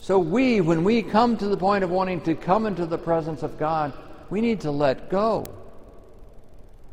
So 0.00 0.18
we, 0.18 0.60
when 0.60 0.82
we 0.82 1.02
come 1.02 1.36
to 1.36 1.46
the 1.46 1.56
point 1.56 1.84
of 1.84 1.90
wanting 1.90 2.22
to 2.22 2.34
come 2.34 2.66
into 2.66 2.86
the 2.86 2.98
presence 2.98 3.42
of 3.42 3.58
God, 3.58 3.92
we 4.30 4.40
need 4.40 4.60
to 4.62 4.70
let 4.70 5.10
go. 5.10 5.44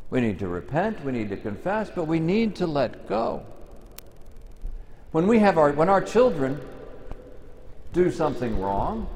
We 0.10 0.22
need 0.22 0.40
to 0.40 0.48
repent, 0.48 1.04
we 1.06 1.12
need 1.12 1.30
to 1.30 1.38
confess, 1.38 1.90
but 1.90 2.06
we 2.06 2.20
need 2.20 2.56
to 2.58 2.68
let 2.68 3.08
go. 3.08 3.44
When 5.12 5.28
we 5.28 5.40
have 5.40 5.58
our 5.58 5.72
when 5.72 5.90
our 5.90 6.02
children 6.02 6.60
do 7.94 8.12
something 8.12 8.60
wrong, 8.60 9.08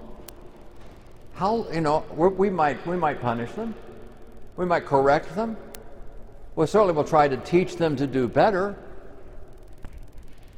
how 1.35 1.67
you 1.71 1.81
know 1.81 1.99
we 2.17 2.49
might 2.49 2.85
we 2.87 2.97
might 2.97 3.21
punish 3.21 3.51
them, 3.51 3.73
we 4.57 4.65
might 4.65 4.85
correct 4.85 5.35
them. 5.35 5.57
We 6.55 6.67
certainly 6.67 6.93
will 6.93 7.03
try 7.03 7.27
to 7.27 7.37
teach 7.37 7.77
them 7.77 7.95
to 7.95 8.05
do 8.05 8.27
better. 8.27 8.75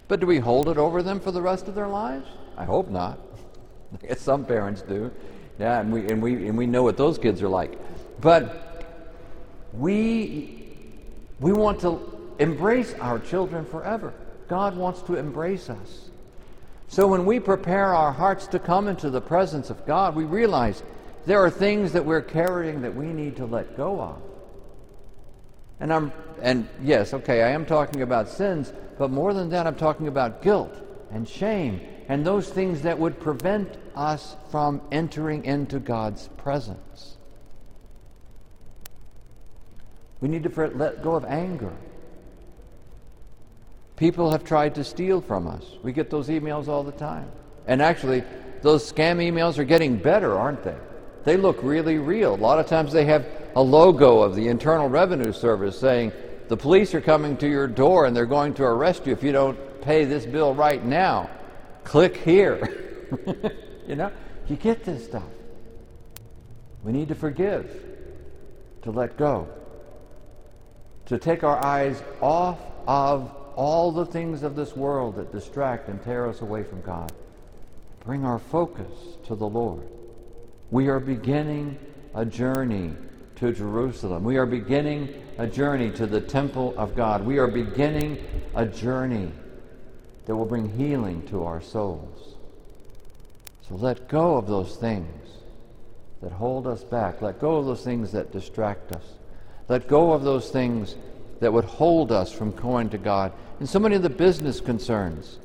But 0.08 0.20
do 0.20 0.28
we 0.28 0.40
hold 0.40 0.68
it 0.68 0.78
over 0.78 1.02
them 1.02 1.20
for 1.20 1.32
the 1.32 1.42
rest 1.42 1.68
of 1.68 1.76
their 1.76 1.88
lives? 1.88 2.28
I 2.58 2.66
hope 2.66 2.90
not. 2.90 3.20
I 4.04 4.08
guess 4.08 4.22
some 4.22 4.46
parents 4.46 4.82
do. 4.82 5.12
Yeah, 5.60 5.80
and 5.80 5.92
we 5.92 6.08
and 6.08 6.22
we 6.22 6.48
and 6.48 6.58
we 6.58 6.68
know 6.68 6.84
what 6.84 6.98
those 6.98 7.18
kids 7.18 7.42
are 7.42 7.48
like. 7.48 7.80
But 8.20 8.86
we 9.74 10.76
we 11.40 11.54
want 11.54 11.80
to 11.82 12.00
embrace 12.40 12.94
our 13.00 13.20
children 13.20 13.66
forever. 13.66 14.14
God 14.48 14.76
wants 14.76 15.02
to 15.04 15.16
embrace 15.16 15.70
us. 15.70 16.05
So 16.88 17.08
when 17.08 17.26
we 17.26 17.40
prepare 17.40 17.94
our 17.94 18.12
hearts 18.12 18.48
to 18.48 18.60
come 18.60 18.88
into 18.88 19.10
the 19.10 19.22
presence 19.22 19.70
of 19.70 19.86
God, 19.86 20.16
we 20.16 20.24
realize 20.24 20.84
there 21.26 21.44
are 21.44 21.50
things 21.50 21.92
that 21.94 22.06
we're 22.06 22.22
carrying 22.22 22.82
that 22.82 22.96
we 22.96 23.08
need 23.08 23.36
to 23.38 23.46
let 23.46 23.76
go 23.76 24.00
of. 24.00 24.22
And 25.80 25.92
I'm 25.92 26.12
and 26.42 26.68
yes, 26.82 27.14
okay, 27.14 27.44
I 27.44 27.50
am 27.50 27.66
talking 27.66 28.02
about 28.02 28.30
sins, 28.30 28.72
but 28.98 29.10
more 29.10 29.34
than 29.34 29.50
that 29.50 29.66
I'm 29.66 29.76
talking 29.76 30.08
about 30.08 30.42
guilt 30.42 30.74
and 31.12 31.28
shame 31.28 31.82
and 32.08 32.26
those 32.26 32.50
things 32.50 32.82
that 32.84 33.00
would 33.00 33.20
prevent 33.20 33.78
us 33.96 34.36
from 34.52 34.82
entering 34.92 35.44
into 35.46 35.80
God's 35.80 36.28
presence. 36.38 37.18
We 40.22 40.28
need 40.28 40.44
to 40.44 40.68
let 40.76 41.02
go 41.02 41.16
of 41.16 41.26
anger 41.26 41.74
People 43.96 44.32
have 44.32 44.44
tried 44.44 44.76
to 44.76 44.84
steal 44.84 45.22
from 45.22 45.48
us. 45.48 45.64
We 45.82 45.94
get 45.94 46.10
those 46.10 46.28
emails 46.28 46.68
all 46.68 46.84
the 46.84 46.92
time. 46.92 47.30
And 47.68 47.82
actually, 47.82 48.24
those 48.62 48.92
scam 48.92 49.18
emails 49.18 49.58
are 49.58 49.64
getting 49.64 49.96
better, 49.96 50.38
aren't 50.38 50.64
they? 50.64 50.76
They 51.24 51.38
look 51.38 51.58
really 51.64 51.98
real. 51.98 52.36
A 52.36 52.38
lot 52.38 52.60
of 52.60 52.68
times 52.68 52.92
they 52.92 53.06
have 53.06 53.26
a 53.56 53.62
logo 53.62 54.22
of 54.22 54.36
the 54.36 54.48
Internal 54.48 54.90
Revenue 54.90 55.32
Service 55.32 55.80
saying, 55.80 56.12
the 56.48 56.58
police 56.58 56.94
are 56.94 57.02
coming 57.02 57.38
to 57.38 57.50
your 57.50 57.68
door 57.68 58.06
and 58.06 58.16
they're 58.16 58.26
going 58.26 58.54
to 58.56 58.64
arrest 58.64 59.08
you 59.08 59.14
if 59.14 59.24
you 59.24 59.32
don't 59.32 59.58
pay 59.82 60.06
this 60.06 60.26
bill 60.26 60.54
right 60.54 60.84
now. 60.84 61.30
Click 61.84 62.18
here. 62.18 63.08
you 63.88 63.96
know, 63.96 64.12
you 64.48 64.56
get 64.56 64.84
this 64.84 65.06
stuff. 65.06 65.24
We 66.84 66.92
need 66.92 67.08
to 67.08 67.16
forgive, 67.16 67.84
to 68.84 68.92
let 68.92 69.18
go, 69.18 69.48
to 71.08 71.18
take 71.18 71.44
our 71.44 71.58
eyes 71.58 72.04
off 72.22 72.60
of 72.88 73.36
all 73.56 73.92
the 73.92 74.06
things 74.06 74.44
of 74.44 74.56
this 74.56 74.76
world 74.76 75.16
that 75.16 75.32
distract 75.32 75.88
and 75.88 76.02
tear 76.04 76.28
us 76.28 76.42
away 76.42 76.64
from 76.64 76.82
God. 76.82 77.12
Bring 78.04 78.26
our 78.26 78.40
focus 78.40 78.92
to 79.26 79.36
the 79.36 79.48
Lord. 79.48 79.88
We 80.70 80.90
are 80.90 81.00
beginning 81.00 81.80
a 82.14 82.26
journey 82.26 82.94
to 83.38 83.52
Jerusalem. 83.52 84.24
We 84.24 84.38
are 84.38 84.46
beginning 84.46 85.14
a 85.38 85.48
journey 85.48 85.92
to 85.92 86.06
the 86.06 86.22
temple 86.22 86.74
of 86.78 86.96
God. 86.96 87.26
We 87.26 87.38
are 87.38 87.48
beginning 87.48 88.24
a 88.54 88.66
journey 88.66 89.32
that 90.26 90.36
will 90.36 90.46
bring 90.46 90.76
healing 90.78 91.26
to 91.28 91.44
our 91.44 91.62
souls. 91.62 92.36
So 93.68 93.76
let 93.76 94.08
go 94.08 94.38
of 94.38 94.48
those 94.48 94.76
things 94.76 95.30
that 96.22 96.32
hold 96.32 96.68
us 96.68 96.84
back. 96.84 97.22
Let 97.22 97.40
go 97.40 97.58
of 97.58 97.66
those 97.66 97.84
things 97.84 98.12
that 98.12 98.32
distract 98.32 98.92
us. 98.92 99.04
Let 99.68 99.88
go 99.88 100.14
of 100.14 100.24
those 100.24 100.50
things 100.50 100.96
that 101.40 101.52
would 101.52 101.66
hold 101.66 102.12
us 102.12 102.32
from 102.32 102.52
going 102.52 102.90
to 102.90 102.98
God. 102.98 103.32
And 103.60 103.68
so 103.68 103.80
many 103.80 103.96
of 103.96 104.02
the 104.02 104.10
business 104.10 104.60
concerns. 104.60 105.40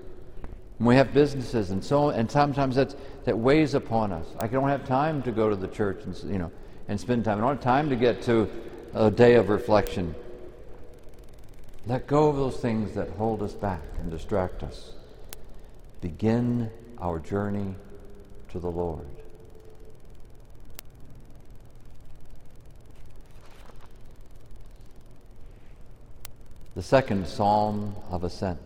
We 0.78 0.96
have 0.96 1.12
businesses, 1.12 1.70
and 1.72 1.84
so 1.84 2.08
and 2.08 2.30
sometimes 2.30 2.74
that's 2.74 2.96
that 3.24 3.36
weighs 3.36 3.74
upon 3.74 4.12
us. 4.12 4.26
I 4.38 4.46
don't 4.46 4.68
have 4.68 4.86
time 4.86 5.22
to 5.24 5.30
go 5.30 5.50
to 5.50 5.56
the 5.56 5.68
church 5.68 6.04
and 6.04 6.16
you 6.32 6.38
know 6.38 6.50
and 6.88 6.98
spend 6.98 7.26
time. 7.26 7.36
I 7.38 7.40
don't 7.42 7.56
have 7.56 7.62
time 7.62 7.90
to 7.90 7.96
get 7.96 8.22
to 8.22 8.48
a 8.94 9.10
day 9.10 9.34
of 9.34 9.50
reflection. 9.50 10.14
Let 11.86 12.06
go 12.06 12.28
of 12.28 12.36
those 12.36 12.56
things 12.56 12.94
that 12.94 13.10
hold 13.10 13.42
us 13.42 13.52
back 13.52 13.82
and 14.00 14.10
distract 14.10 14.62
us. 14.62 14.92
Begin 16.00 16.70
our 16.98 17.18
journey 17.18 17.74
to 18.50 18.58
the 18.58 18.70
Lord. 18.70 19.19
The 26.74 26.82
second 26.82 27.26
psalm 27.26 27.96
of 28.10 28.22
ascent. 28.24 28.60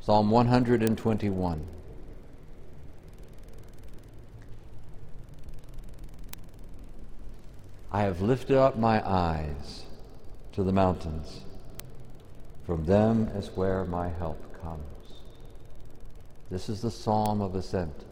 Psalm 0.00 0.30
121. 0.30 1.66
I 7.92 8.02
have 8.02 8.20
lifted 8.20 8.58
up 8.58 8.76
my 8.76 9.00
eyes 9.08 9.84
to 10.52 10.62
the 10.62 10.72
mountains. 10.72 11.42
From 12.66 12.84
them 12.84 13.28
is 13.36 13.48
where 13.54 13.84
my 13.84 14.08
help 14.08 14.38
comes. 14.60 14.82
This 16.50 16.68
is 16.68 16.82
the 16.82 16.90
psalm 16.90 17.40
of 17.40 17.54
ascent. 17.54 18.04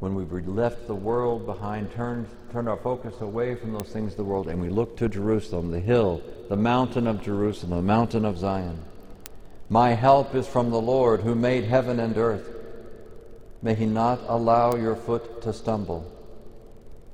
When 0.00 0.14
we've 0.14 0.32
left 0.48 0.86
the 0.86 0.94
world 0.94 1.46
behind, 1.46 1.92
turned, 1.92 2.28
turned 2.52 2.68
our 2.68 2.76
focus 2.76 3.20
away 3.20 3.54
from 3.54 3.72
those 3.72 3.88
things 3.88 4.12
of 4.12 4.16
the 4.18 4.24
world, 4.24 4.48
and 4.48 4.60
we 4.60 4.68
look 4.68 4.96
to 4.98 5.08
Jerusalem, 5.08 5.70
the 5.70 5.80
hill 5.80 6.22
the 6.48 6.56
mountain 6.56 7.06
of 7.06 7.22
Jerusalem, 7.22 7.70
the 7.70 7.82
mountain 7.82 8.24
of 8.24 8.38
Zion. 8.38 8.78
My 9.70 9.94
help 9.94 10.34
is 10.34 10.46
from 10.46 10.70
the 10.70 10.80
Lord 10.80 11.20
who 11.20 11.34
made 11.34 11.64
heaven 11.64 11.98
and 11.98 12.16
earth. 12.16 12.48
May 13.62 13.74
he 13.74 13.86
not 13.86 14.20
allow 14.28 14.74
your 14.74 14.94
foot 14.94 15.40
to 15.42 15.52
stumble. 15.52 16.10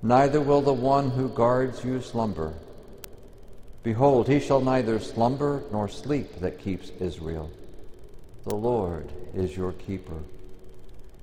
Neither 0.03 0.41
will 0.41 0.63
the 0.63 0.73
one 0.73 1.11
who 1.11 1.29
guards 1.29 1.85
you 1.85 2.01
slumber. 2.01 2.55
Behold, 3.83 4.29
he 4.29 4.41
shall 4.41 4.61
neither 4.61 4.99
slumber 4.99 5.63
nor 5.71 5.89
sleep 5.89 6.41
that 6.41 6.59
keeps 6.59 6.91
Israel. 6.99 7.51
The 8.45 8.55
Lord 8.55 9.11
is 9.35 9.57
your 9.57 9.73
keeper. 9.73 10.17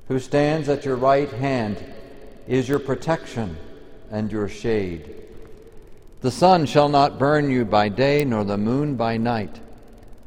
Who 0.07 0.19
stands 0.19 0.69
at 0.69 0.85
your 0.85 0.95
right 0.95 1.29
hand 1.29 1.83
is 2.47 2.69
your 2.69 2.79
protection 2.79 3.57
and 4.09 4.31
your 4.31 4.47
shade. 4.47 5.13
The 6.21 6.31
sun 6.31 6.65
shall 6.65 6.89
not 6.89 7.19
burn 7.19 7.51
you 7.51 7.65
by 7.65 7.89
day, 7.89 8.23
nor 8.23 8.43
the 8.43 8.57
moon 8.57 8.95
by 8.95 9.17
night. 9.17 9.59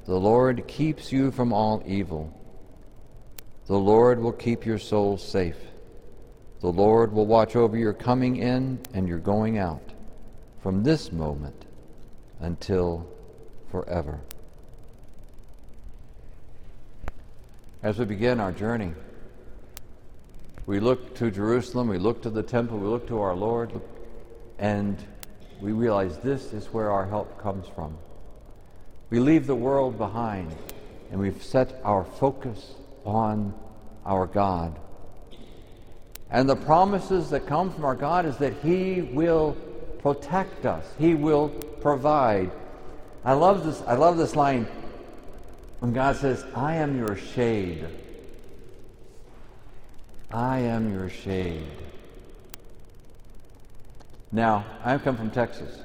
The 0.06 0.18
Lord 0.18 0.66
keeps 0.68 1.12
you 1.12 1.30
from 1.30 1.52
all 1.52 1.82
evil. 1.86 2.32
The 3.66 3.78
Lord 3.78 4.20
will 4.20 4.32
keep 4.32 4.66
your 4.66 4.78
soul 4.78 5.16
safe. 5.16 5.56
The 6.60 6.72
Lord 6.72 7.12
will 7.12 7.26
watch 7.26 7.56
over 7.56 7.76
your 7.76 7.94
coming 7.94 8.36
in 8.36 8.80
and 8.92 9.08
your 9.08 9.18
going 9.18 9.56
out 9.56 9.92
from 10.62 10.82
this 10.82 11.10
moment 11.10 11.64
until 12.40 13.08
forever. 13.70 14.20
As 17.82 17.98
we 17.98 18.04
begin 18.04 18.40
our 18.40 18.52
journey, 18.52 18.92
we 20.70 20.78
look 20.78 21.16
to 21.16 21.32
Jerusalem, 21.32 21.88
we 21.88 21.98
look 21.98 22.22
to 22.22 22.30
the 22.30 22.44
temple, 22.44 22.78
we 22.78 22.86
look 22.86 23.08
to 23.08 23.20
our 23.20 23.34
Lord, 23.34 23.72
and 24.56 24.96
we 25.60 25.72
realize 25.72 26.18
this 26.18 26.52
is 26.52 26.66
where 26.66 26.92
our 26.92 27.04
help 27.06 27.42
comes 27.42 27.66
from. 27.74 27.98
We 29.10 29.18
leave 29.18 29.48
the 29.48 29.56
world 29.56 29.98
behind 29.98 30.54
and 31.10 31.18
we've 31.18 31.42
set 31.42 31.80
our 31.82 32.04
focus 32.04 32.74
on 33.04 33.52
our 34.06 34.28
God. 34.28 34.78
And 36.30 36.48
the 36.48 36.54
promises 36.54 37.30
that 37.30 37.48
come 37.48 37.72
from 37.72 37.84
our 37.84 37.96
God 37.96 38.24
is 38.24 38.36
that 38.36 38.52
He 38.62 39.02
will 39.02 39.56
protect 39.98 40.66
us. 40.66 40.86
He 41.00 41.16
will 41.16 41.48
provide. 41.80 42.52
I 43.24 43.32
love 43.32 43.66
this, 43.66 43.82
I 43.88 43.94
love 43.94 44.18
this 44.18 44.36
line 44.36 44.68
when 45.80 45.92
God 45.92 46.14
says, 46.14 46.46
I 46.54 46.76
am 46.76 46.96
your 46.96 47.16
shade. 47.16 47.88
I 50.32 50.60
am 50.60 50.92
your 50.92 51.10
shade. 51.10 51.66
Now, 54.30 54.64
I 54.84 54.96
come 54.98 55.16
from 55.16 55.30
Texas. 55.30 55.80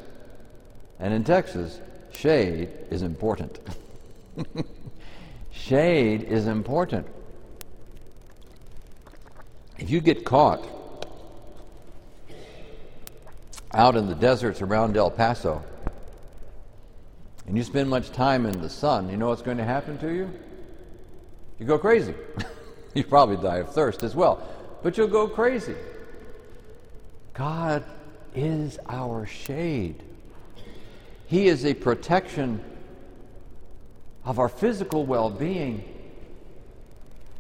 And 1.00 1.14
in 1.14 1.24
Texas, 1.24 1.80
shade 2.12 2.70
is 2.92 3.02
important. 3.02 3.60
shade 5.52 6.24
is 6.24 6.46
important. 6.46 7.08
If 9.78 9.90
you 9.90 10.00
get 10.00 10.24
caught 10.24 10.64
out 13.74 13.96
in 13.96 14.08
the 14.08 14.16
deserts 14.16 14.62
around 14.62 14.96
El 14.96 15.12
Paso 15.12 15.62
and 17.48 17.58
you 17.58 17.64
spend 17.64 17.90
much 17.90 18.12
time 18.12 18.46
in 18.46 18.62
the 18.62 18.70
sun, 18.70 19.10
you 19.10 19.18
know 19.18 19.28
what's 19.28 19.42
going 19.42 19.58
to 19.58 19.66
happen 19.66 19.98
to 19.98 20.14
you? 20.14 20.32
You 21.60 21.66
go 21.66 21.80
crazy. 21.80 22.14
you 23.04 23.04
probably 23.04 23.36
die 23.38 23.58
of 23.58 23.70
thirst 23.72 24.04
as 24.04 24.16
well, 24.16 24.42
but 24.82 24.98
you'll 24.98 25.08
go 25.08 25.28
crazy. 25.28 25.76
God 27.34 27.84
is 28.34 28.80
our 28.88 29.26
shade. 29.26 30.02
He 31.28 31.48
is 31.48 31.66
a 31.66 31.74
protection 31.74 32.64
of 34.24 34.40
our 34.40 34.48
physical 34.48 35.06
well 35.06 35.30
being, 35.30 35.84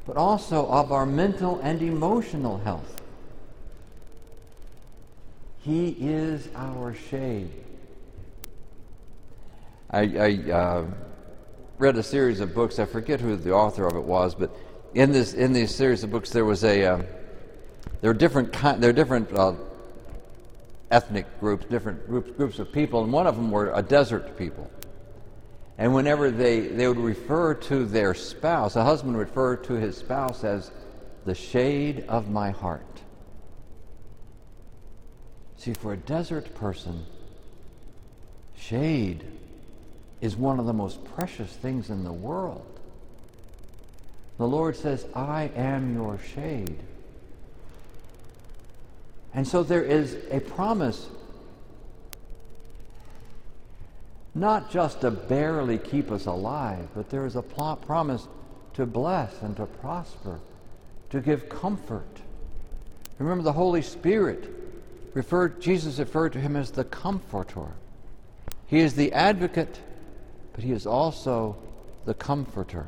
but 0.05 0.17
also 0.17 0.67
of 0.67 0.91
our 0.91 1.05
mental 1.05 1.59
and 1.61 1.81
emotional 1.81 2.57
health. 2.57 3.01
He 5.59 5.95
is 5.99 6.49
our 6.53 6.93
shade. 6.93 7.49
I, 9.89 10.01
I 10.01 10.51
uh, 10.51 10.85
read 11.77 11.95
a 11.95 12.03
series 12.03 12.41
of 12.41 12.53
books. 12.53 12.77
I 12.77 12.85
forget 12.85 13.21
who 13.21 13.37
the 13.37 13.53
author 13.53 13.87
of 13.87 13.95
it 13.95 14.03
was, 14.03 14.35
but 14.35 14.55
in 14.95 15.11
this 15.11 15.33
in 15.33 15.51
this 15.53 15.75
series 15.75 16.03
of 16.03 16.11
books, 16.11 16.31
there 16.31 16.45
was 16.45 16.63
a 16.63 16.85
uh, 16.85 17.01
there 18.01 18.09
are 18.09 18.15
different 18.15 18.53
kind, 18.53 18.81
there 18.81 18.89
are 18.89 18.93
different 18.93 19.31
uh, 19.33 19.53
ethnic 20.89 21.39
groups, 21.39 21.65
different 21.65 22.07
groups 22.07 22.31
groups 22.31 22.59
of 22.59 22.71
people, 22.71 23.03
and 23.03 23.11
one 23.11 23.27
of 23.27 23.35
them 23.35 23.51
were 23.51 23.71
a 23.73 23.81
desert 23.81 24.37
people. 24.37 24.71
And 25.77 25.93
whenever 25.93 26.31
they, 26.31 26.61
they 26.61 26.87
would 26.87 26.97
refer 26.97 27.53
to 27.53 27.85
their 27.85 28.13
spouse, 28.13 28.77
a 28.77 28.83
husband 28.85 29.17
would 29.17 29.27
refer 29.27 29.57
to 29.57 29.73
his 29.73 29.97
spouse 29.97 30.45
as 30.45 30.71
the 31.25 31.35
shade 31.35 32.05
of 32.07 32.29
my 32.29 32.51
heart. 32.51 33.01
See, 35.57 35.73
for 35.73 35.91
a 35.91 35.97
desert 35.97 36.55
person, 36.55 37.05
shade 38.55 39.25
is 40.21 40.37
one 40.37 40.59
of 40.59 40.65
the 40.65 40.71
most 40.71 41.03
precious 41.03 41.51
things 41.51 41.89
in 41.89 42.05
the 42.05 42.13
world. 42.13 42.74
The 44.37 44.47
Lord 44.47 44.75
says, 44.75 45.05
I 45.15 45.49
am 45.55 45.93
your 45.93 46.19
shade. 46.19 46.77
And 49.33 49.47
so 49.47 49.63
there 49.63 49.83
is 49.83 50.17
a 50.31 50.39
promise 50.39 51.07
not 54.33 54.69
just 54.69 55.01
to 55.01 55.11
barely 55.11 55.77
keep 55.77 56.11
us 56.11 56.25
alive, 56.25 56.87
but 56.93 57.09
there 57.09 57.25
is 57.25 57.37
a 57.37 57.41
pl- 57.41 57.77
promise 57.77 58.27
to 58.73 58.85
bless 58.85 59.41
and 59.41 59.55
to 59.55 59.65
prosper, 59.65 60.39
to 61.09 61.21
give 61.21 61.47
comfort. 61.47 62.21
Remember, 63.17 63.43
the 63.43 63.53
Holy 63.53 63.81
Spirit 63.81 64.49
referred, 65.13 65.61
Jesus 65.61 65.99
referred 65.99 66.33
to 66.33 66.39
him 66.39 66.57
as 66.57 66.71
the 66.71 66.83
comforter. 66.83 67.71
He 68.67 68.79
is 68.79 68.95
the 68.95 69.13
advocate, 69.13 69.79
but 70.53 70.65
he 70.65 70.73
is 70.73 70.85
also 70.85 71.55
the 72.03 72.13
comforter. 72.13 72.87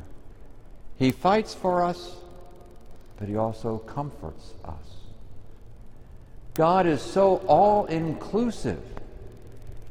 He 0.97 1.12
fights 1.12 1.53
for 1.53 1.83
us, 1.83 2.15
but 3.17 3.27
he 3.27 3.36
also 3.36 3.77
comforts 3.77 4.53
us. 4.65 4.75
God 6.53 6.88
is 6.88 7.01
so 7.01 7.38
all 7.47 7.86
inclusive 7.86 8.81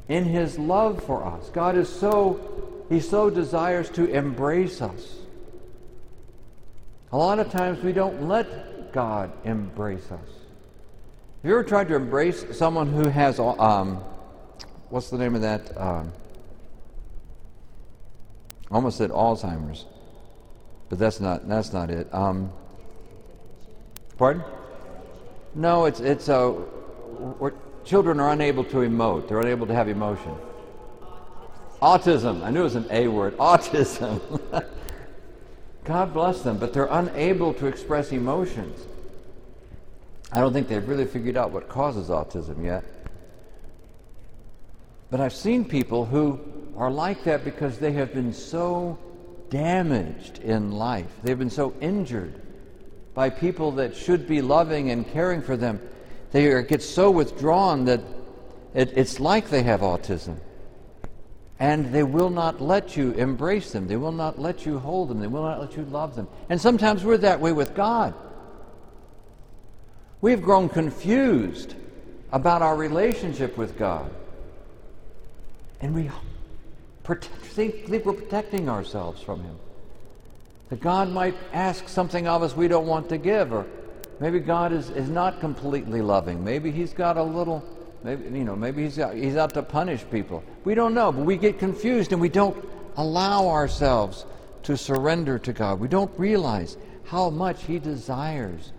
in 0.09 0.25
his 0.25 0.59
love 0.59 1.01
for 1.03 1.25
us. 1.25 1.49
God 1.49 1.77
is 1.77 1.87
so, 1.87 2.85
he 2.89 2.99
so 2.99 3.29
desires 3.29 3.89
to 3.91 4.05
embrace 4.05 4.81
us. 4.81 5.15
A 7.11 7.17
lot 7.17 7.39
of 7.39 7.49
times 7.51 7.81
we 7.83 7.93
don't 7.93 8.27
let 8.27 8.91
God 8.91 9.31
embrace 9.45 10.11
us. 10.11 10.29
Have 11.41 11.49
you 11.49 11.51
ever 11.51 11.63
tried 11.63 11.87
to 11.87 11.95
embrace 11.95 12.45
someone 12.57 12.91
who 12.91 13.07
has, 13.07 13.39
um, 13.39 13.97
what's 14.89 15.09
the 15.09 15.17
name 15.17 15.35
of 15.35 15.41
that? 15.41 15.77
Um, 15.77 16.11
almost 18.69 18.97
said 18.97 19.11
Alzheimer's, 19.11 19.85
but 20.89 20.99
that's 20.99 21.19
not 21.19 21.47
that's 21.47 21.73
not 21.73 21.89
it. 21.89 22.13
Um, 22.13 22.51
pardon? 24.17 24.43
No, 25.55 25.85
it's 25.85 25.99
it's 25.99 26.29
a. 26.29 26.55
Uh, 27.41 27.49
children 27.83 28.19
are 28.19 28.31
unable 28.31 28.63
to 28.65 28.77
emote. 28.77 29.27
They're 29.27 29.41
unable 29.41 29.67
to 29.67 29.73
have 29.73 29.87
emotion. 29.87 30.35
Autism. 31.81 32.43
I 32.43 32.49
knew 32.49 32.61
it 32.61 32.63
was 32.63 32.75
an 32.75 32.87
A 32.89 33.07
word. 33.07 33.37
Autism. 33.39 34.21
God 35.83 36.13
bless 36.13 36.41
them, 36.41 36.57
but 36.57 36.73
they're 36.73 36.89
unable 36.91 37.53
to 37.55 37.65
express 37.65 38.11
emotions. 38.11 38.85
I 40.33 40.41
don't 40.41 40.51
think 40.51 40.67
they've 40.67 40.87
really 40.87 41.05
figured 41.05 41.37
out 41.37 41.51
what 41.51 41.69
causes 41.69 42.09
autism 42.09 42.63
yet. 42.65 42.83
But 45.09 45.21
I've 45.21 45.33
seen 45.33 45.63
people 45.63 46.05
who 46.05 46.39
are 46.75 46.91
like 46.91 47.23
that 47.23 47.45
because 47.45 47.77
they 47.77 47.93
have 47.93 48.13
been 48.13 48.33
so 48.33 48.99
damaged 49.49 50.39
in 50.39 50.71
life. 50.71 51.07
They've 51.23 51.37
been 51.37 51.49
so 51.49 51.73
injured 51.79 52.41
by 53.13 53.29
people 53.29 53.71
that 53.73 53.95
should 53.95 54.27
be 54.27 54.41
loving 54.41 54.91
and 54.91 55.07
caring 55.07 55.41
for 55.41 55.57
them. 55.57 55.81
They 56.31 56.47
are, 56.47 56.61
get 56.61 56.81
so 56.83 57.09
withdrawn 57.09 57.85
that 57.85 58.01
it, 58.73 58.93
it's 58.95 59.19
like 59.19 59.49
they 59.49 59.63
have 59.63 59.81
autism. 59.81 60.37
And 61.59 61.91
they 61.91 62.03
will 62.03 62.29
not 62.29 62.61
let 62.61 62.95
you 62.95 63.13
embrace 63.13 63.71
them. 63.71 63.87
They 63.87 63.95
will 63.95 64.11
not 64.11 64.37
let 64.37 64.65
you 64.65 64.77
hold 64.77 65.09
them. 65.09 65.19
They 65.19 65.27
will 65.27 65.41
not 65.41 65.59
let 65.59 65.75
you 65.75 65.83
love 65.85 66.15
them. 66.15 66.27
And 66.49 66.61
sometimes 66.61 67.03
we're 67.03 67.17
that 67.17 67.39
way 67.39 67.51
with 67.51 67.73
God. 67.73 68.13
We've 70.21 70.41
grown 70.41 70.69
confused 70.69 71.73
about 72.31 72.61
our 72.61 72.75
relationship 72.75 73.57
with 73.57 73.77
God. 73.77 74.11
And 75.81 75.95
we 75.95 76.09
think, 77.15 77.87
think 77.87 78.05
we're 78.05 78.13
protecting 78.13 78.69
ourselves 78.69 79.21
from 79.21 79.41
Him. 79.41 79.57
That 80.69 80.81
God 80.81 81.09
might 81.09 81.35
ask 81.53 81.87
something 81.87 82.27
of 82.27 82.43
us 82.43 82.55
we 82.55 82.67
don't 82.67 82.87
want 82.87 83.09
to 83.09 83.17
give, 83.17 83.53
or 83.53 83.65
maybe 84.19 84.39
God 84.39 84.73
is, 84.73 84.89
is 84.89 85.09
not 85.09 85.39
completely 85.39 86.01
loving. 86.01 86.43
Maybe 86.43 86.71
He's 86.71 86.93
got 86.93 87.17
a 87.17 87.23
little, 87.23 87.63
maybe, 88.03 88.37
you 88.37 88.43
know, 88.43 88.55
maybe 88.55 88.83
he's, 88.83 88.97
he's 89.13 89.37
out 89.37 89.53
to 89.53 89.63
punish 89.63 90.03
people. 90.11 90.43
We 90.65 90.75
don't 90.75 90.93
know, 90.93 91.11
but 91.11 91.25
we 91.25 91.37
get 91.37 91.59
confused 91.59 92.11
and 92.11 92.21
we 92.21 92.29
don't 92.29 92.57
allow 92.97 93.47
ourselves 93.47 94.25
to 94.63 94.75
surrender 94.75 95.39
to 95.39 95.53
God. 95.53 95.79
We 95.79 95.87
don't 95.87 96.11
realize 96.19 96.75
how 97.05 97.29
much 97.29 97.63
He 97.63 97.79
desires 97.79 98.73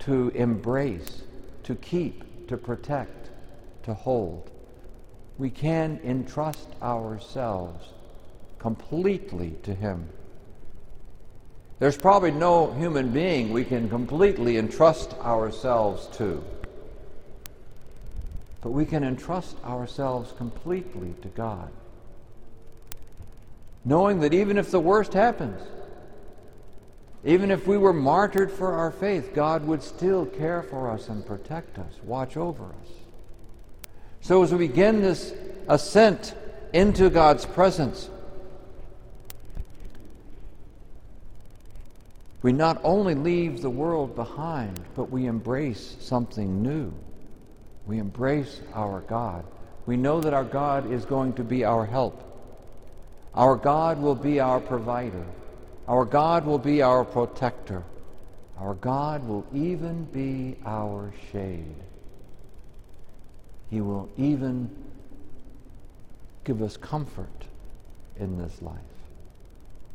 to 0.00 0.28
embrace, 0.34 1.22
to 1.62 1.74
keep, 1.76 2.48
to 2.48 2.58
protect, 2.58 3.30
to 3.84 3.94
hold. 3.94 4.51
We 5.38 5.50
can 5.50 6.00
entrust 6.04 6.68
ourselves 6.82 7.86
completely 8.58 9.54
to 9.64 9.74
Him. 9.74 10.08
There's 11.78 11.96
probably 11.96 12.30
no 12.30 12.72
human 12.72 13.10
being 13.10 13.52
we 13.52 13.64
can 13.64 13.88
completely 13.88 14.56
entrust 14.56 15.14
ourselves 15.14 16.06
to. 16.18 16.44
But 18.60 18.70
we 18.70 18.86
can 18.86 19.02
entrust 19.02 19.56
ourselves 19.64 20.32
completely 20.38 21.14
to 21.22 21.28
God. 21.28 21.70
knowing 23.84 24.20
that 24.20 24.32
even 24.32 24.58
if 24.58 24.70
the 24.70 24.80
worst 24.80 25.12
happens, 25.12 25.60
even 27.24 27.50
if 27.50 27.66
we 27.66 27.76
were 27.76 27.92
martyred 27.92 28.50
for 28.50 28.72
our 28.72 28.90
faith, 28.90 29.32
God 29.34 29.66
would 29.66 29.82
still 29.82 30.26
care 30.26 30.62
for 30.62 30.90
us 30.90 31.08
and 31.08 31.24
protect 31.24 31.78
us, 31.78 31.92
watch 32.04 32.36
over 32.36 32.64
us. 32.64 33.01
So 34.22 34.44
as 34.44 34.52
we 34.52 34.68
begin 34.68 35.02
this 35.02 35.34
ascent 35.68 36.34
into 36.72 37.10
God's 37.10 37.44
presence, 37.44 38.08
we 42.40 42.52
not 42.52 42.80
only 42.84 43.16
leave 43.16 43.62
the 43.62 43.70
world 43.70 44.14
behind, 44.14 44.78
but 44.94 45.10
we 45.10 45.26
embrace 45.26 45.96
something 45.98 46.62
new. 46.62 46.92
We 47.84 47.98
embrace 47.98 48.60
our 48.74 49.00
God. 49.00 49.44
We 49.86 49.96
know 49.96 50.20
that 50.20 50.32
our 50.32 50.44
God 50.44 50.92
is 50.92 51.04
going 51.04 51.32
to 51.34 51.42
be 51.42 51.64
our 51.64 51.84
help. 51.84 52.22
Our 53.34 53.56
God 53.56 54.00
will 54.00 54.14
be 54.14 54.38
our 54.38 54.60
provider. 54.60 55.24
Our 55.88 56.04
God 56.04 56.46
will 56.46 56.60
be 56.60 56.80
our 56.80 57.04
protector. 57.04 57.82
Our 58.56 58.74
God 58.74 59.26
will 59.26 59.44
even 59.52 60.04
be 60.04 60.56
our 60.64 61.12
shade. 61.32 61.74
He 63.72 63.80
will 63.80 64.10
even 64.18 64.70
give 66.44 66.60
us 66.60 66.76
comfort 66.76 67.46
in 68.20 68.36
this 68.36 68.60
life 68.60 68.76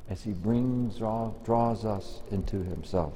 as 0.09 0.23
He 0.23 0.31
brings, 0.31 0.97
draw, 0.97 1.29
draws 1.45 1.85
us 1.85 2.21
into 2.31 2.63
Himself. 2.63 3.13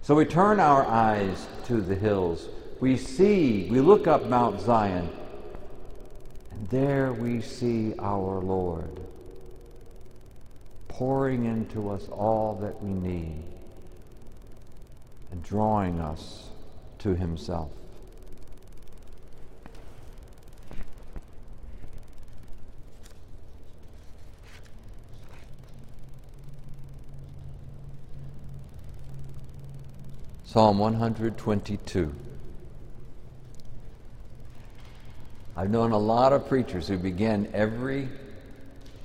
So 0.00 0.14
we 0.14 0.24
turn 0.24 0.60
our 0.60 0.86
eyes 0.86 1.46
to 1.66 1.82
the 1.82 1.94
hills. 1.94 2.48
We 2.80 2.96
see, 2.96 3.68
we 3.70 3.80
look 3.80 4.06
up 4.06 4.24
Mount 4.24 4.62
Zion, 4.62 5.10
and 6.52 6.68
there 6.70 7.12
we 7.12 7.42
see 7.42 7.92
our 7.98 8.40
Lord 8.40 8.98
pouring 10.88 11.44
into 11.44 11.90
us 11.90 12.08
all 12.08 12.54
that 12.62 12.82
we 12.82 12.94
need 12.94 13.44
and 15.30 15.42
drawing 15.42 16.00
us 16.00 16.48
to 17.00 17.14
Himself. 17.14 17.70
Psalm 30.52 30.80
122. 30.80 32.12
I've 35.56 35.70
known 35.70 35.92
a 35.92 35.96
lot 35.96 36.32
of 36.32 36.48
preachers 36.48 36.88
who 36.88 36.98
begin 36.98 37.48
every 37.54 38.08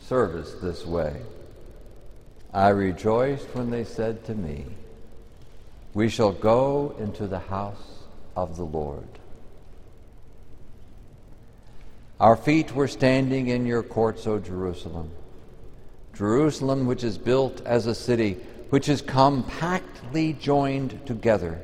service 0.01 0.55
this 0.59 0.87
way. 0.87 1.21
I 2.51 2.69
rejoiced 2.69 3.45
when 3.53 3.69
they 3.69 3.83
said 3.83 4.25
to 4.25 4.33
me, 4.33 4.65
We 5.93 6.09
shall 6.09 6.31
go 6.31 6.95
into 6.97 7.27
the 7.27 7.37
house 7.37 7.99
of 8.35 8.57
the 8.57 8.65
Lord. 8.65 9.07
Our 12.19 12.35
feet 12.35 12.73
were 12.73 12.87
standing 12.87 13.49
in 13.49 13.67
your 13.67 13.83
courts, 13.83 14.25
O 14.25 14.39
Jerusalem. 14.39 15.11
Jerusalem, 16.15 16.87
which 16.87 17.03
is 17.03 17.19
built 17.19 17.61
as 17.67 17.85
a 17.85 17.93
city, 17.93 18.37
which 18.69 18.89
is 18.89 19.01
compactly 19.01 20.33
joined 20.33 21.05
together. 21.05 21.61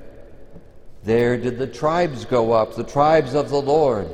There 1.04 1.38
did 1.38 1.58
the 1.58 1.68
tribes 1.68 2.26
go 2.26 2.52
up, 2.52 2.76
the 2.76 2.84
tribes 2.84 3.34
of 3.34 3.50
the 3.50 3.62
Lord, 3.62 4.08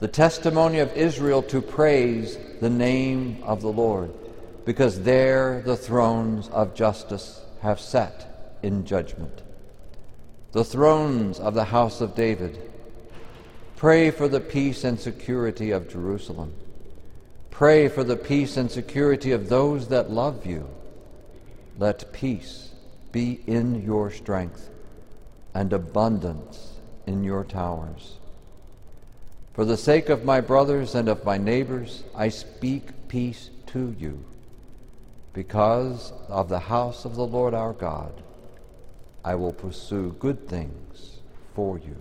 the 0.00 0.08
testimony 0.08 0.80
of 0.80 0.92
Israel 0.96 1.42
to 1.44 1.62
praise 1.62 2.36
the 2.60 2.70
name 2.70 3.42
of 3.44 3.62
the 3.62 3.72
Lord 3.72 4.12
because 4.64 5.00
there 5.02 5.62
the 5.62 5.76
thrones 5.76 6.48
of 6.48 6.74
justice 6.74 7.40
have 7.60 7.80
sat 7.80 8.56
in 8.62 8.84
judgment. 8.84 9.42
The 10.52 10.64
thrones 10.64 11.40
of 11.40 11.54
the 11.54 11.64
house 11.64 12.00
of 12.00 12.14
David. 12.14 12.58
Pray 13.76 14.10
for 14.10 14.28
the 14.28 14.40
peace 14.40 14.84
and 14.84 14.98
security 14.98 15.70
of 15.70 15.90
Jerusalem. 15.90 16.52
Pray 17.50 17.88
for 17.88 18.04
the 18.04 18.16
peace 18.16 18.56
and 18.56 18.70
security 18.70 19.32
of 19.32 19.48
those 19.48 19.88
that 19.88 20.10
love 20.10 20.46
you. 20.46 20.68
Let 21.78 22.12
peace 22.12 22.70
be 23.12 23.40
in 23.46 23.82
your 23.82 24.10
strength 24.10 24.70
and 25.54 25.72
abundance 25.72 26.78
in 27.06 27.24
your 27.24 27.44
towers. 27.44 28.16
For 29.54 29.64
the 29.64 29.76
sake 29.76 30.08
of 30.08 30.24
my 30.24 30.40
brothers 30.40 30.94
and 30.94 31.08
of 31.08 31.24
my 31.24 31.36
neighbors, 31.36 32.04
I 32.14 32.28
speak 32.28 33.08
peace 33.08 33.50
to 33.66 33.94
you. 33.98 34.24
Because 35.34 36.12
of 36.28 36.48
the 36.48 36.58
house 36.58 37.04
of 37.04 37.16
the 37.16 37.26
Lord 37.26 37.54
our 37.54 37.72
God, 37.72 38.22
I 39.24 39.34
will 39.34 39.52
pursue 39.52 40.16
good 40.18 40.48
things 40.48 41.18
for 41.54 41.78
you. 41.78 41.96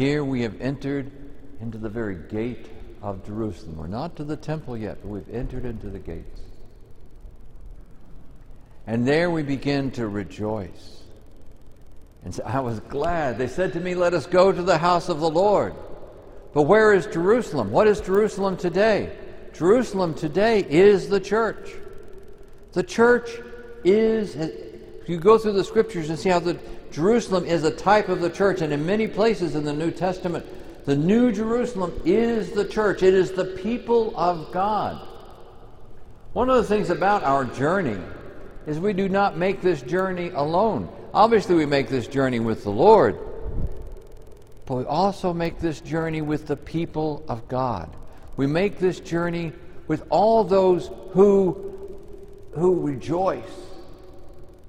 Here 0.00 0.24
we 0.24 0.40
have 0.40 0.58
entered 0.62 1.12
into 1.60 1.76
the 1.76 1.90
very 1.90 2.16
gate 2.16 2.70
of 3.02 3.22
Jerusalem. 3.26 3.76
We're 3.76 3.86
not 3.86 4.16
to 4.16 4.24
the 4.24 4.34
temple 4.34 4.74
yet, 4.74 4.96
but 5.02 5.08
we've 5.08 5.28
entered 5.30 5.66
into 5.66 5.88
the 5.90 5.98
gates. 5.98 6.40
And 8.86 9.06
there 9.06 9.30
we 9.30 9.42
begin 9.42 9.90
to 9.90 10.08
rejoice 10.08 11.00
and 12.24 12.34
so 12.34 12.42
I 12.44 12.60
was 12.60 12.80
glad. 12.80 13.38
They 13.38 13.46
said 13.46 13.72
to 13.74 13.80
me, 13.80 13.94
Let 13.94 14.14
us 14.14 14.26
go 14.26 14.52
to 14.52 14.62
the 14.62 14.78
house 14.78 15.08
of 15.08 15.20
the 15.20 15.30
Lord. 15.30 15.74
But 16.52 16.62
where 16.62 16.92
is 16.92 17.06
Jerusalem? 17.06 17.70
What 17.70 17.86
is 17.86 18.00
Jerusalem 18.00 18.56
today? 18.56 19.16
Jerusalem 19.52 20.14
today 20.14 20.64
is 20.68 21.08
the 21.08 21.20
church. 21.20 21.74
The 22.72 22.82
church 22.82 23.30
is, 23.84 24.36
you 25.06 25.18
go 25.18 25.38
through 25.38 25.52
the 25.52 25.64
scriptures 25.64 26.10
and 26.10 26.18
see 26.18 26.28
how 26.28 26.40
the 26.40 26.58
Jerusalem 26.90 27.44
is 27.44 27.64
a 27.64 27.70
type 27.70 28.08
of 28.08 28.20
the 28.20 28.30
church, 28.30 28.60
and 28.60 28.72
in 28.72 28.84
many 28.84 29.06
places 29.06 29.54
in 29.54 29.64
the 29.64 29.72
New 29.72 29.90
Testament, 29.90 30.44
the 30.86 30.96
New 30.96 31.30
Jerusalem 31.30 31.92
is 32.04 32.50
the 32.52 32.64
church. 32.64 33.02
It 33.02 33.14
is 33.14 33.32
the 33.32 33.44
people 33.44 34.16
of 34.16 34.50
God. 34.52 35.06
One 36.32 36.48
of 36.48 36.56
the 36.56 36.64
things 36.64 36.90
about 36.90 37.22
our 37.22 37.44
journey 37.44 38.00
is 38.66 38.78
we 38.78 38.92
do 38.92 39.08
not 39.08 39.36
make 39.36 39.62
this 39.62 39.82
journey 39.82 40.30
alone. 40.30 40.88
Obviously, 41.12 41.54
we 41.54 41.66
make 41.66 41.88
this 41.88 42.06
journey 42.06 42.40
with 42.40 42.64
the 42.64 42.70
Lord, 42.70 43.18
but 44.66 44.76
we 44.76 44.84
also 44.84 45.32
make 45.32 45.58
this 45.58 45.80
journey 45.80 46.22
with 46.22 46.46
the 46.46 46.56
people 46.56 47.24
of 47.28 47.46
God. 47.48 47.90
We 48.36 48.46
make 48.46 48.78
this 48.78 49.00
journey 49.00 49.52
with 49.86 50.04
all 50.08 50.44
those 50.44 50.90
who, 51.10 51.74
who 52.52 52.86
rejoice 52.86 53.42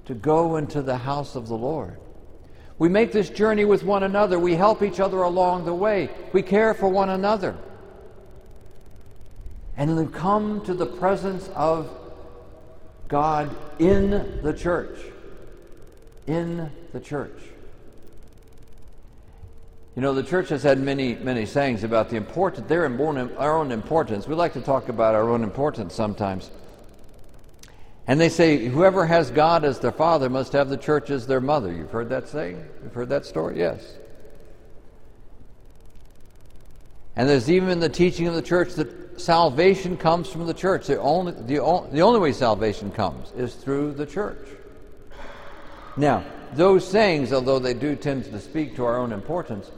to 0.05 0.13
go 0.15 0.55
into 0.55 0.81
the 0.81 0.97
house 0.97 1.35
of 1.35 1.47
the 1.47 1.55
Lord. 1.55 1.97
We 2.81 2.89
make 2.89 3.11
this 3.11 3.29
journey 3.29 3.63
with 3.63 3.83
one 3.83 4.01
another. 4.01 4.39
We 4.39 4.55
help 4.55 4.81
each 4.81 4.99
other 4.99 5.21
along 5.21 5.65
the 5.65 5.73
way. 5.75 6.09
We 6.33 6.41
care 6.41 6.73
for 6.73 6.89
one 6.89 7.09
another. 7.09 7.55
And 9.77 9.95
then 9.95 10.11
come 10.11 10.65
to 10.65 10.73
the 10.73 10.87
presence 10.87 11.47
of 11.53 11.95
God 13.07 13.55
in 13.77 14.41
the 14.41 14.51
church 14.51 14.97
in 16.25 16.71
the 16.91 16.99
church. 16.99 17.37
You 19.95 20.01
know, 20.01 20.15
the 20.15 20.23
church 20.23 20.49
has 20.49 20.63
had 20.63 20.79
many, 20.79 21.13
many 21.13 21.45
sayings 21.45 21.83
about 21.83 22.09
the 22.09 22.15
importance, 22.15 22.67
their 22.67 22.85
our 23.37 23.57
own 23.57 23.71
importance. 23.71 24.25
We 24.25 24.33
like 24.33 24.53
to 24.53 24.61
talk 24.61 24.89
about 24.89 25.13
our 25.13 25.29
own 25.29 25.43
importance 25.43 25.93
sometimes. 25.93 26.49
And 28.07 28.19
they 28.19 28.29
say, 28.29 28.65
whoever 28.65 29.05
has 29.05 29.31
God 29.31 29.63
as 29.63 29.79
their 29.79 29.91
father 29.91 30.29
must 30.29 30.53
have 30.53 30.69
the 30.69 30.77
church 30.77 31.09
as 31.09 31.27
their 31.27 31.39
mother. 31.39 31.71
You've 31.71 31.91
heard 31.91 32.09
that 32.09 32.27
saying? 32.27 32.63
You've 32.83 32.93
heard 32.93 33.09
that 33.09 33.25
story? 33.25 33.59
Yes. 33.59 33.97
And 37.15 37.29
there's 37.29 37.49
even 37.49 37.69
in 37.69 37.79
the 37.79 37.89
teaching 37.89 38.27
of 38.27 38.33
the 38.33 38.41
church 38.41 38.73
that 38.73 39.19
salvation 39.19 39.97
comes 39.97 40.29
from 40.29 40.47
the 40.47 40.53
church. 40.53 40.87
The 40.87 40.99
only, 40.99 41.33
the, 41.33 41.87
the 41.91 42.01
only 42.01 42.19
way 42.19 42.31
salvation 42.31 42.91
comes 42.91 43.31
is 43.33 43.53
through 43.53 43.93
the 43.93 44.05
church. 44.05 44.47
Now, 45.97 46.23
those 46.53 46.87
sayings, 46.87 47.31
although 47.31 47.59
they 47.59 47.73
do 47.73 47.95
tend 47.95 48.25
to 48.25 48.39
speak 48.39 48.75
to 48.77 48.85
our 48.85 48.97
own 48.97 49.11
importance, 49.11 49.71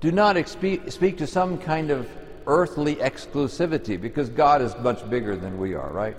do 0.00 0.10
not 0.10 0.48
speak 0.48 1.18
to 1.18 1.26
some 1.26 1.58
kind 1.58 1.90
of 1.90 2.08
earthly 2.46 2.96
exclusivity 2.96 4.00
because 4.00 4.30
God 4.30 4.62
is 4.62 4.74
much 4.78 5.08
bigger 5.10 5.36
than 5.36 5.58
we 5.58 5.74
are, 5.74 5.90
right? 5.90 6.16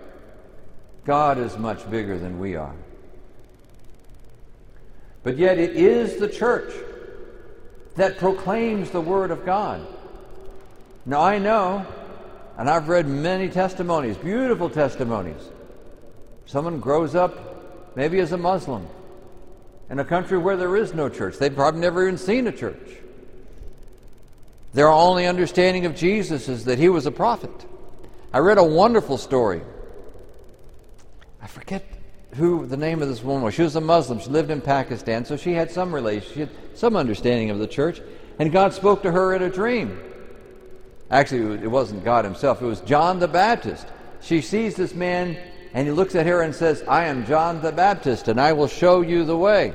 God 1.05 1.37
is 1.37 1.57
much 1.57 1.89
bigger 1.89 2.17
than 2.17 2.39
we 2.39 2.55
are. 2.55 2.75
But 5.23 5.37
yet, 5.37 5.57
it 5.57 5.75
is 5.75 6.17
the 6.17 6.27
church 6.27 6.73
that 7.95 8.17
proclaims 8.17 8.91
the 8.91 9.01
Word 9.01 9.31
of 9.31 9.45
God. 9.45 9.85
Now, 11.05 11.21
I 11.21 11.37
know, 11.37 11.85
and 12.57 12.69
I've 12.69 12.87
read 12.87 13.07
many 13.07 13.49
testimonies, 13.49 14.17
beautiful 14.17 14.69
testimonies, 14.69 15.41
Someone 16.51 16.81
grows 16.81 17.15
up 17.15 17.95
maybe 17.95 18.19
as 18.19 18.33
a 18.33 18.37
Muslim 18.37 18.85
in 19.89 19.99
a 19.99 20.03
country 20.03 20.37
where 20.37 20.57
there 20.57 20.75
is 20.75 20.93
no 20.93 21.07
church. 21.07 21.37
They've 21.37 21.55
probably 21.55 21.79
never 21.79 22.03
even 22.03 22.17
seen 22.17 22.45
a 22.45 22.51
church. 22.51 22.97
Their 24.73 24.89
only 24.89 25.27
understanding 25.27 25.85
of 25.85 25.95
Jesus 25.95 26.49
is 26.49 26.65
that 26.65 26.77
he 26.77 26.89
was 26.89 27.05
a 27.05 27.11
prophet. 27.11 27.51
I 28.33 28.39
read 28.39 28.57
a 28.57 28.63
wonderful 28.65 29.17
story. 29.17 29.61
I 31.41 31.47
forget 31.47 31.83
who 32.35 32.65
the 32.65 32.77
name 32.77 33.01
of 33.01 33.09
this 33.09 33.23
woman 33.23 33.43
was. 33.43 33.53
She 33.53 33.63
was 33.63 33.75
a 33.75 33.81
Muslim. 33.81 34.19
She 34.19 34.29
lived 34.29 34.51
in 34.51 34.61
Pakistan, 34.61 35.25
so 35.25 35.35
she 35.35 35.53
had 35.53 35.71
some 35.71 35.93
relation, 35.93 36.33
she 36.33 36.39
had 36.41 36.49
some 36.75 36.95
understanding 36.95 37.49
of 37.49 37.59
the 37.59 37.67
church. 37.67 38.01
And 38.39 38.51
God 38.51 38.73
spoke 38.73 39.03
to 39.03 39.11
her 39.11 39.33
in 39.35 39.41
a 39.41 39.49
dream. 39.49 39.99
Actually, 41.09 41.61
it 41.61 41.69
wasn't 41.69 42.05
God 42.05 42.23
Himself, 42.23 42.61
it 42.61 42.65
was 42.65 42.81
John 42.81 43.19
the 43.19 43.27
Baptist. 43.27 43.85
She 44.21 44.41
sees 44.41 44.75
this 44.75 44.93
man, 44.93 45.37
and 45.73 45.87
he 45.87 45.91
looks 45.91 46.15
at 46.15 46.25
her 46.25 46.41
and 46.41 46.55
says, 46.55 46.83
I 46.87 47.05
am 47.05 47.25
John 47.25 47.61
the 47.61 47.71
Baptist, 47.71 48.27
and 48.27 48.39
I 48.39 48.53
will 48.53 48.67
show 48.67 49.01
you 49.01 49.25
the 49.25 49.35
way. 49.35 49.73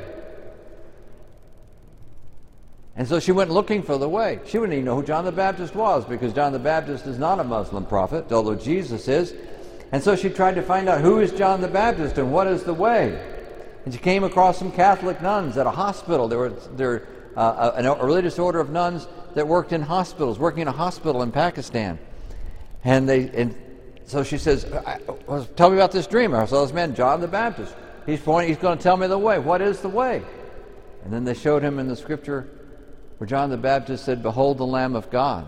And 2.95 3.07
so 3.07 3.21
she 3.21 3.33
went 3.33 3.51
looking 3.51 3.83
for 3.83 3.99
the 3.99 4.09
way. 4.09 4.41
She 4.47 4.57
wouldn't 4.57 4.73
even 4.73 4.87
know 4.87 4.97
who 4.97 5.03
John 5.03 5.27
the 5.27 5.33
Baptist 5.33 5.75
was 5.75 6.07
because 6.07 6.33
John 6.33 6.53
the 6.53 6.59
Baptist 6.59 7.07
is 7.07 7.19
not 7.19 7.39
a 7.39 7.45
Muslim 7.45 7.85
prophet, 7.85 8.33
although 8.33 8.55
Jesus 8.55 9.07
is. 9.07 9.35
And 9.93 10.03
so 10.03 10.17
she 10.17 10.31
tried 10.31 10.57
to 10.57 10.63
find 10.63 10.89
out 10.89 11.01
who 11.01 11.21
is 11.21 11.33
John 11.33 11.61
the 11.61 11.69
Baptist 11.69 12.19
and 12.19 12.33
what 12.33 12.47
is 12.47 12.65
the 12.65 12.75
way. 12.75 13.35
And 13.85 13.95
she 13.95 14.01
came 14.01 14.25
across 14.25 14.59
some 14.59 14.73
Catholic 14.73 15.23
nuns 15.23 15.57
at 15.57 15.67
a 15.67 15.71
hospital. 15.71 16.27
There 16.27 16.39
were, 16.39 16.51
there, 16.75 17.07
uh, 17.37 17.73
a, 17.77 17.93
a 17.93 18.05
religious 18.05 18.39
order 18.39 18.59
of 18.59 18.71
nuns 18.71 19.07
that 19.35 19.47
worked 19.47 19.73
in 19.73 19.83
hospitals, 19.83 20.39
working 20.39 20.63
in 20.63 20.69
a 20.69 20.73
hospital 20.73 21.23
in 21.23 21.31
Pakistan. 21.31 21.99
And, 22.83 23.09
they, 23.09 23.29
and 23.29 23.55
so 24.07 24.25
she 24.25 24.39
says, 24.39 24.65
Tell 25.57 25.71
me 25.71 25.77
about 25.77 25.93
this 25.93 26.07
dream. 26.07 26.35
I 26.35 26.47
saw 26.47 26.63
this 26.63 26.73
man, 26.73 26.95
John 26.95 27.21
the 27.21 27.29
Baptist. 27.29 27.75
He's, 28.07 28.21
pointing, 28.21 28.49
he's 28.49 28.61
going 28.61 28.79
to 28.79 28.83
tell 28.83 28.97
me 28.97 29.07
the 29.07 29.19
way. 29.19 29.39
What 29.39 29.61
is 29.61 29.81
the 29.81 29.89
way? 29.89 30.23
And 31.05 31.13
then 31.13 31.25
they 31.25 31.35
showed 31.35 31.63
him 31.63 31.79
in 31.79 31.89
the 31.89 31.97
scripture 31.97 32.49
where 33.19 33.27
John 33.27 33.51
the 33.51 33.57
Baptist 33.57 34.05
said, 34.05 34.23
Behold 34.23 34.59
the 34.59 34.67
Lamb 34.67 34.97
of 34.97 35.11
God. 35.11 35.47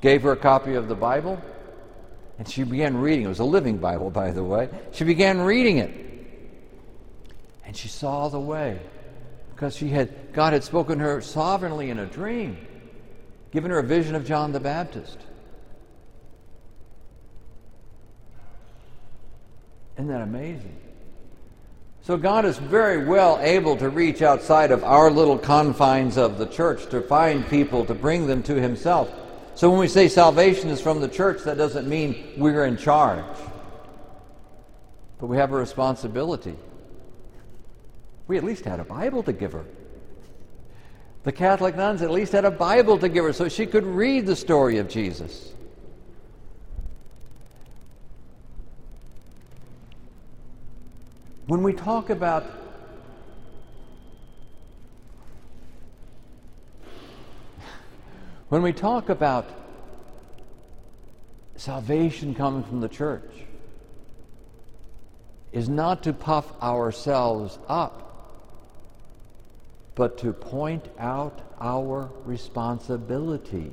Gave 0.00 0.22
her 0.22 0.32
a 0.32 0.36
copy 0.36 0.74
of 0.74 0.88
the 0.88 0.94
Bible, 0.94 1.40
and 2.38 2.48
she 2.48 2.64
began 2.64 2.96
reading. 2.96 3.24
It 3.24 3.28
was 3.28 3.38
a 3.38 3.44
living 3.44 3.78
Bible, 3.78 4.10
by 4.10 4.30
the 4.30 4.44
way. 4.44 4.68
She 4.92 5.04
began 5.04 5.40
reading 5.40 5.78
it. 5.78 5.90
And 7.64 7.76
she 7.76 7.88
saw 7.88 8.28
the 8.28 8.40
way. 8.40 8.78
Because 9.54 9.74
she 9.74 9.88
had 9.88 10.32
God 10.32 10.52
had 10.52 10.62
spoken 10.62 10.98
to 10.98 11.04
her 11.04 11.20
sovereignly 11.22 11.88
in 11.88 11.98
a 11.98 12.06
dream, 12.06 12.58
given 13.52 13.70
her 13.70 13.78
a 13.78 13.82
vision 13.82 14.14
of 14.14 14.26
John 14.26 14.52
the 14.52 14.60
Baptist. 14.60 15.18
Isn't 19.96 20.08
that 20.08 20.20
amazing? 20.20 20.76
So 22.02 22.18
God 22.18 22.44
is 22.44 22.58
very 22.58 23.06
well 23.06 23.38
able 23.40 23.78
to 23.78 23.88
reach 23.88 24.20
outside 24.20 24.70
of 24.70 24.84
our 24.84 25.10
little 25.10 25.38
confines 25.38 26.18
of 26.18 26.36
the 26.36 26.46
church 26.46 26.86
to 26.90 27.00
find 27.00 27.48
people 27.48 27.86
to 27.86 27.94
bring 27.94 28.26
them 28.26 28.42
to 28.44 28.60
Himself. 28.60 29.10
So 29.56 29.70
when 29.70 29.78
we 29.78 29.88
say 29.88 30.08
salvation 30.08 30.68
is 30.68 30.82
from 30.82 31.00
the 31.00 31.08
church, 31.08 31.42
that 31.44 31.56
doesn't 31.56 31.88
mean 31.88 32.34
we're 32.36 32.66
in 32.66 32.76
charge. 32.76 33.24
But 35.18 35.28
we 35.28 35.38
have 35.38 35.50
a 35.50 35.56
responsibility. 35.56 36.54
We 38.28 38.36
at 38.36 38.44
least 38.44 38.66
had 38.66 38.80
a 38.80 38.84
Bible 38.84 39.22
to 39.22 39.32
give 39.32 39.52
her. 39.52 39.64
The 41.24 41.32
Catholic 41.32 41.74
nuns 41.74 42.02
at 42.02 42.10
least 42.10 42.32
had 42.32 42.44
a 42.44 42.50
Bible 42.50 42.98
to 42.98 43.08
give 43.08 43.24
her 43.24 43.32
so 43.32 43.48
she 43.48 43.64
could 43.64 43.86
read 43.86 44.26
the 44.26 44.36
story 44.36 44.76
of 44.76 44.90
Jesus. 44.90 45.54
When 51.46 51.62
we 51.62 51.72
talk 51.72 52.10
about 52.10 52.44
when 58.48 58.62
we 58.62 58.72
talk 58.72 59.08
about 59.08 59.48
salvation 61.56 62.34
coming 62.34 62.62
from 62.62 62.80
the 62.80 62.88
church 62.88 63.30
is 65.52 65.68
not 65.68 66.02
to 66.02 66.12
puff 66.12 66.52
ourselves 66.62 67.58
up 67.68 68.06
but 69.96 70.18
to 70.18 70.32
point 70.32 70.86
out 70.98 71.40
our 71.58 72.10
responsibility. 72.26 73.72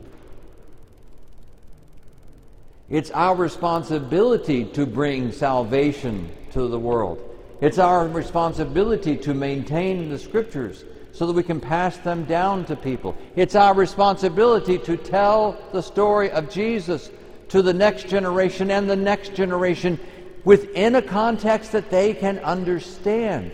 It's 2.90 3.12
our 3.12 3.36
responsibility 3.36 4.66
to 4.66 4.86
bring 4.86 5.34
salvation 5.34 6.32
to 6.54 6.68
the 6.68 6.80
world. 6.80 7.22
It's 7.60 7.78
our 7.78 8.08
responsibility 8.08 9.18
to 9.18 9.34
maintain 9.34 10.10
the 10.10 10.18
scriptures 10.18 10.86
so 11.14 11.28
that 11.28 11.34
we 11.34 11.44
can 11.44 11.62
pass 11.62 11.98
them 12.00 12.26
down 12.26 12.66
to 12.66 12.76
people. 12.76 13.16
It's 13.36 13.56
our 13.56 13.76
responsibility 13.76 14.80
to 14.80 14.98
tell 14.98 15.58
the 15.72 15.82
story 15.82 16.32
of 16.32 16.50
Jesus 16.50 17.12
to 17.50 17.62
the 17.62 17.74
next 17.74 18.08
generation 18.08 18.72
and 18.72 18.90
the 18.90 18.96
next 18.96 19.36
generation 19.36 20.00
within 20.44 20.96
a 20.96 21.02
context 21.02 21.72
that 21.72 21.92
they 21.92 22.16
can 22.16 22.40
understand. 22.40 23.52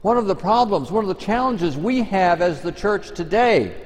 One 0.00 0.16
of 0.16 0.26
the 0.26 0.34
problems, 0.34 0.90
one 0.90 1.04
of 1.04 1.08
the 1.08 1.22
challenges 1.22 1.76
we 1.76 2.02
have 2.02 2.40
as 2.40 2.62
the 2.62 2.72
church 2.72 3.10
today 3.14 3.76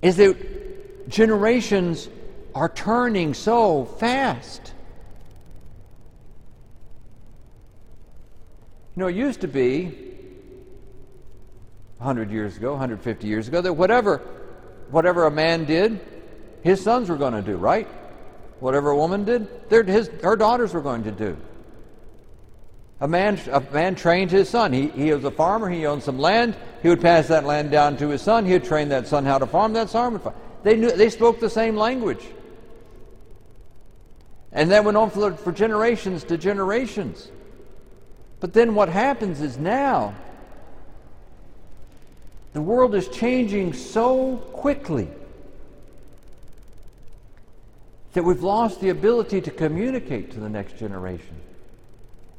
is 0.00 0.16
that 0.16 1.08
generations 1.08 2.08
are 2.54 2.68
turning 2.68 3.34
so 3.34 3.84
fast. 3.84 4.72
You 8.96 9.00
know, 9.00 9.06
it 9.06 9.16
used 9.16 9.42
to 9.42 9.48
be 9.48 9.84
100 11.98 12.30
years 12.30 12.56
ago, 12.56 12.72
150 12.72 13.26
years 13.26 13.46
ago, 13.46 13.60
that 13.60 13.72
whatever, 13.72 14.18
whatever 14.90 15.26
a 15.26 15.30
man 15.30 15.64
did, 15.64 16.00
his 16.62 16.82
sons 16.82 17.08
were 17.08 17.16
going 17.16 17.34
to 17.34 17.42
do, 17.42 17.56
right? 17.56 17.86
Whatever 18.58 18.90
a 18.90 18.96
woman 18.96 19.24
did, 19.24 19.48
his, 19.70 20.08
her 20.22 20.36
daughters 20.36 20.74
were 20.74 20.80
going 20.80 21.04
to 21.04 21.12
do. 21.12 21.36
A 23.00 23.08
man, 23.08 23.40
a 23.50 23.60
man 23.72 23.94
trained 23.94 24.30
his 24.30 24.48
son. 24.48 24.72
He, 24.72 24.88
he 24.88 25.12
was 25.12 25.24
a 25.24 25.30
farmer. 25.30 25.70
He 25.70 25.86
owned 25.86 26.02
some 26.02 26.18
land. 26.18 26.54
He 26.82 26.88
would 26.88 27.00
pass 27.00 27.28
that 27.28 27.44
land 27.44 27.70
down 27.70 27.96
to 27.98 28.08
his 28.08 28.20
son. 28.20 28.44
He 28.44 28.52
would 28.52 28.64
train 28.64 28.90
that 28.90 29.06
son 29.06 29.24
how 29.24 29.38
to 29.38 29.46
farm. 29.46 29.72
That 29.72 29.88
son 29.88 30.12
would 30.12 30.22
farm. 30.22 30.34
They, 30.62 30.76
knew, 30.76 30.90
they 30.90 31.08
spoke 31.08 31.40
the 31.40 31.48
same 31.48 31.76
language. 31.76 32.22
And 34.52 34.70
that 34.70 34.84
went 34.84 34.98
on 34.98 35.10
for, 35.10 35.32
for 35.32 35.52
generations 35.52 36.24
to 36.24 36.36
generations. 36.36 37.28
But 38.40 38.54
then 38.54 38.74
what 38.74 38.88
happens 38.88 39.42
is 39.42 39.58
now 39.58 40.14
the 42.52 42.62
world 42.62 42.94
is 42.94 43.06
changing 43.08 43.74
so 43.74 44.36
quickly 44.52 45.08
that 48.14 48.24
we've 48.24 48.42
lost 48.42 48.80
the 48.80 48.88
ability 48.88 49.40
to 49.42 49.50
communicate 49.50 50.32
to 50.32 50.40
the 50.40 50.48
next 50.48 50.76
generation. 50.78 51.36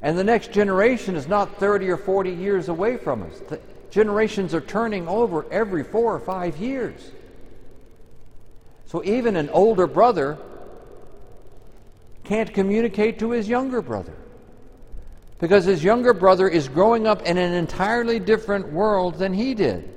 And 0.02 0.18
the 0.18 0.24
next 0.24 0.52
generation 0.52 1.16
is 1.16 1.28
not 1.28 1.58
30 1.60 1.90
or 1.90 1.98
40 1.98 2.32
years 2.32 2.68
away 2.68 2.98
from 2.98 3.24
us. 3.24 3.40
The 3.48 3.60
generations 3.92 4.54
are 4.54 4.62
turning 4.62 5.08
over 5.08 5.46
every 5.52 5.84
four 5.84 6.14
or 6.14 6.20
five 6.20 6.58
years. 6.58 7.12
So 8.88 9.04
even 9.06 9.36
an 9.36 9.50
older 9.50 9.88
brother 9.88 10.38
can't 12.24 12.52
communicate 12.54 13.20
to 13.20 13.32
his 13.32 13.48
younger 13.48 13.82
brother 13.82 14.14
because 15.42 15.66
his 15.66 15.84
younger 15.84 16.14
brother 16.14 16.48
is 16.48 16.70
growing 16.70 17.08
up 17.08 17.24
in 17.24 17.36
an 17.36 17.54
entirely 17.54 18.20
different 18.20 18.72
world 18.72 19.16
than 19.16 19.34
he 19.34 19.56
did. 19.56 19.90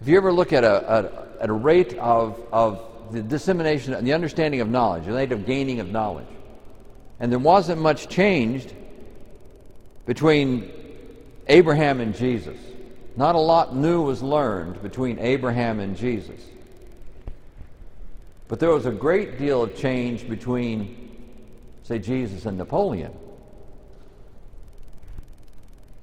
If 0.00 0.08
you 0.08 0.16
ever 0.16 0.32
look 0.32 0.54
at 0.54 0.64
a, 0.64 1.28
a, 1.38 1.42
at 1.42 1.50
a 1.50 1.52
rate 1.52 1.94
of, 1.98 2.40
of 2.50 3.12
the 3.12 3.22
dissemination 3.22 3.92
and 3.92 4.06
the 4.06 4.14
understanding 4.14 4.62
of 4.62 4.68
knowledge, 4.68 5.04
the 5.04 5.12
rate 5.12 5.30
of 5.30 5.44
gaining 5.44 5.80
of 5.80 5.90
knowledge, 5.90 6.26
and 7.20 7.30
there 7.30 7.38
wasn't 7.38 7.80
much 7.80 8.08
changed 8.08 8.72
between 10.06 10.70
Abraham 11.48 12.00
and 12.00 12.14
Jesus. 12.14 12.58
Not 13.14 13.34
a 13.34 13.40
lot 13.40 13.76
new 13.76 14.02
was 14.02 14.22
learned 14.22 14.82
between 14.82 15.18
Abraham 15.18 15.80
and 15.80 15.96
Jesus. 15.96 16.40
But 18.48 18.60
there 18.60 18.70
was 18.70 18.86
a 18.86 18.92
great 18.92 19.38
deal 19.38 19.62
of 19.62 19.76
change 19.76 20.28
between, 20.28 21.16
say, 21.82 21.98
Jesus 21.98 22.46
and 22.46 22.56
Napoleon. 22.56 23.12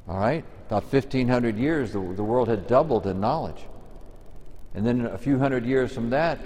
All 0.08 0.18
right? 0.18 0.44
About 0.68 0.84
1,500 0.84 1.58
years, 1.58 1.94
the, 1.94 2.00
the 2.00 2.24
world 2.24 2.50
had 2.50 2.68
doubled 2.68 3.08
in 3.08 3.20
knowledge. 3.20 3.62
And 4.74 4.86
then 4.86 5.06
a 5.06 5.18
few 5.18 5.38
hundred 5.38 5.66
years 5.66 5.94
from 5.94 6.10
that, 6.10 6.40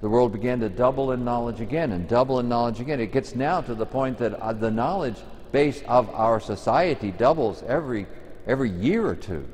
the 0.00 0.08
world 0.08 0.32
began 0.32 0.60
to 0.60 0.68
double 0.70 1.12
in 1.12 1.24
knowledge 1.24 1.60
again 1.60 1.92
and 1.92 2.08
double 2.08 2.38
in 2.38 2.48
knowledge 2.48 2.80
again. 2.80 3.00
It 3.00 3.12
gets 3.12 3.34
now 3.34 3.60
to 3.60 3.74
the 3.74 3.84
point 3.84 4.16
that 4.18 4.34
uh, 4.34 4.54
the 4.54 4.70
knowledge 4.70 5.18
base 5.52 5.82
of 5.86 6.08
our 6.10 6.40
society 6.40 7.10
doubles 7.10 7.62
every, 7.64 8.06
every 8.46 8.70
year 8.70 9.06
or 9.06 9.16
two. 9.16 9.46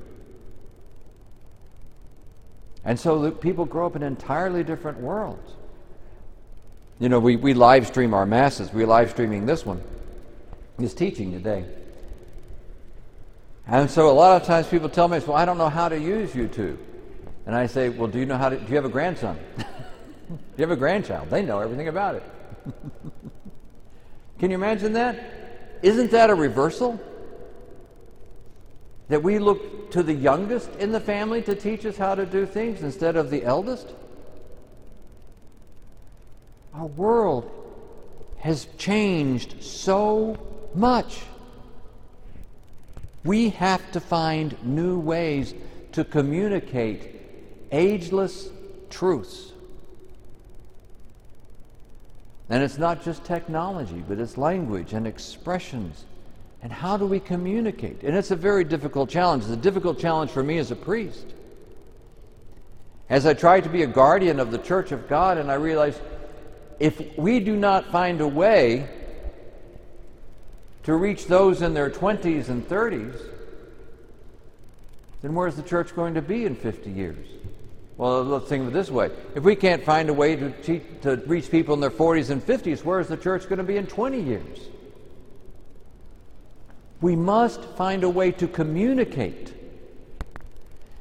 And 2.86 2.98
so 2.98 3.32
people 3.32 3.64
grow 3.64 3.86
up 3.86 3.96
in 3.96 4.04
entirely 4.04 4.62
different 4.62 5.00
worlds. 5.00 5.52
You 7.00 7.08
know, 7.08 7.18
we, 7.18 7.34
we 7.34 7.52
live 7.52 7.88
stream 7.88 8.14
our 8.14 8.24
masses. 8.24 8.72
We're 8.72 8.86
live 8.86 9.10
streaming 9.10 9.44
this 9.44 9.66
one, 9.66 9.82
this 10.78 10.94
teaching 10.94 11.32
today. 11.32 11.64
And 13.66 13.90
so 13.90 14.08
a 14.08 14.12
lot 14.12 14.40
of 14.40 14.46
times 14.46 14.68
people 14.68 14.88
tell 14.88 15.08
me, 15.08 15.18
well, 15.18 15.36
I 15.36 15.44
don't 15.44 15.58
know 15.58 15.68
how 15.68 15.88
to 15.88 15.98
use 15.98 16.30
YouTube. 16.30 16.78
And 17.44 17.56
I 17.56 17.66
say, 17.66 17.88
well, 17.88 18.06
do 18.06 18.20
you 18.20 18.26
know 18.26 18.38
how 18.38 18.48
to, 18.48 18.56
do 18.56 18.68
you 18.68 18.76
have 18.76 18.84
a 18.84 18.88
grandson? 18.88 19.36
do 19.56 19.64
you 20.56 20.62
have 20.62 20.70
a 20.70 20.76
grandchild? 20.76 21.28
They 21.28 21.42
know 21.42 21.58
everything 21.58 21.88
about 21.88 22.14
it. 22.14 22.22
Can 24.38 24.50
you 24.50 24.54
imagine 24.54 24.92
that? 24.92 25.80
Isn't 25.82 26.12
that 26.12 26.30
a 26.30 26.34
reversal? 26.36 27.00
That 29.08 29.22
we 29.22 29.38
look 29.38 29.90
to 29.92 30.02
the 30.02 30.14
youngest 30.14 30.70
in 30.76 30.92
the 30.92 31.00
family 31.00 31.42
to 31.42 31.54
teach 31.54 31.86
us 31.86 31.96
how 31.96 32.14
to 32.14 32.26
do 32.26 32.44
things 32.46 32.82
instead 32.82 33.16
of 33.16 33.30
the 33.30 33.44
eldest? 33.44 33.88
Our 36.74 36.86
world 36.86 37.50
has 38.38 38.66
changed 38.76 39.62
so 39.62 40.38
much. 40.74 41.20
We 43.24 43.50
have 43.50 43.90
to 43.92 44.00
find 44.00 44.56
new 44.62 44.98
ways 44.98 45.54
to 45.92 46.04
communicate 46.04 47.20
ageless 47.72 48.50
truths. 48.90 49.52
And 52.48 52.62
it's 52.62 52.78
not 52.78 53.02
just 53.02 53.24
technology, 53.24 54.04
but 54.06 54.18
it's 54.18 54.36
language 54.36 54.92
and 54.92 55.06
expressions. 55.06 56.04
And 56.66 56.72
how 56.72 56.96
do 56.96 57.06
we 57.06 57.20
communicate? 57.20 58.02
And 58.02 58.16
it's 58.16 58.32
a 58.32 58.34
very 58.34 58.64
difficult 58.64 59.08
challenge. 59.08 59.44
It's 59.44 59.52
a 59.52 59.56
difficult 59.56 60.00
challenge 60.00 60.32
for 60.32 60.42
me 60.42 60.58
as 60.58 60.72
a 60.72 60.74
priest. 60.74 61.24
As 63.08 63.24
I 63.24 63.34
try 63.34 63.60
to 63.60 63.68
be 63.68 63.84
a 63.84 63.86
guardian 63.86 64.40
of 64.40 64.50
the 64.50 64.58
church 64.58 64.90
of 64.90 65.08
God, 65.08 65.38
and 65.38 65.48
I 65.48 65.54
realize 65.54 66.00
if 66.80 67.16
we 67.16 67.38
do 67.38 67.54
not 67.54 67.92
find 67.92 68.20
a 68.20 68.26
way 68.26 68.88
to 70.82 70.96
reach 70.96 71.28
those 71.28 71.62
in 71.62 71.72
their 71.72 71.88
20s 71.88 72.48
and 72.48 72.68
30s, 72.68 73.16
then 75.22 75.36
where's 75.36 75.54
the 75.54 75.62
church 75.62 75.94
going 75.94 76.14
to 76.14 76.22
be 76.22 76.46
in 76.46 76.56
50 76.56 76.90
years? 76.90 77.28
Well, 77.96 78.24
let's 78.24 78.48
think 78.48 78.62
of 78.62 78.70
it 78.70 78.72
this 78.72 78.90
way. 78.90 79.12
If 79.36 79.44
we 79.44 79.54
can't 79.54 79.84
find 79.84 80.08
a 80.08 80.12
way 80.12 80.34
to, 80.34 80.50
teach, 80.62 80.82
to 81.02 81.14
reach 81.28 81.48
people 81.48 81.74
in 81.74 81.80
their 81.80 81.90
40s 81.90 82.30
and 82.30 82.44
50s, 82.44 82.82
where's 82.82 83.06
the 83.06 83.16
church 83.16 83.44
going 83.44 83.58
to 83.58 83.62
be 83.62 83.76
in 83.76 83.86
20 83.86 84.20
years? 84.20 84.58
We 87.00 87.16
must 87.16 87.62
find 87.62 88.04
a 88.04 88.08
way 88.08 88.32
to 88.32 88.48
communicate 88.48 89.52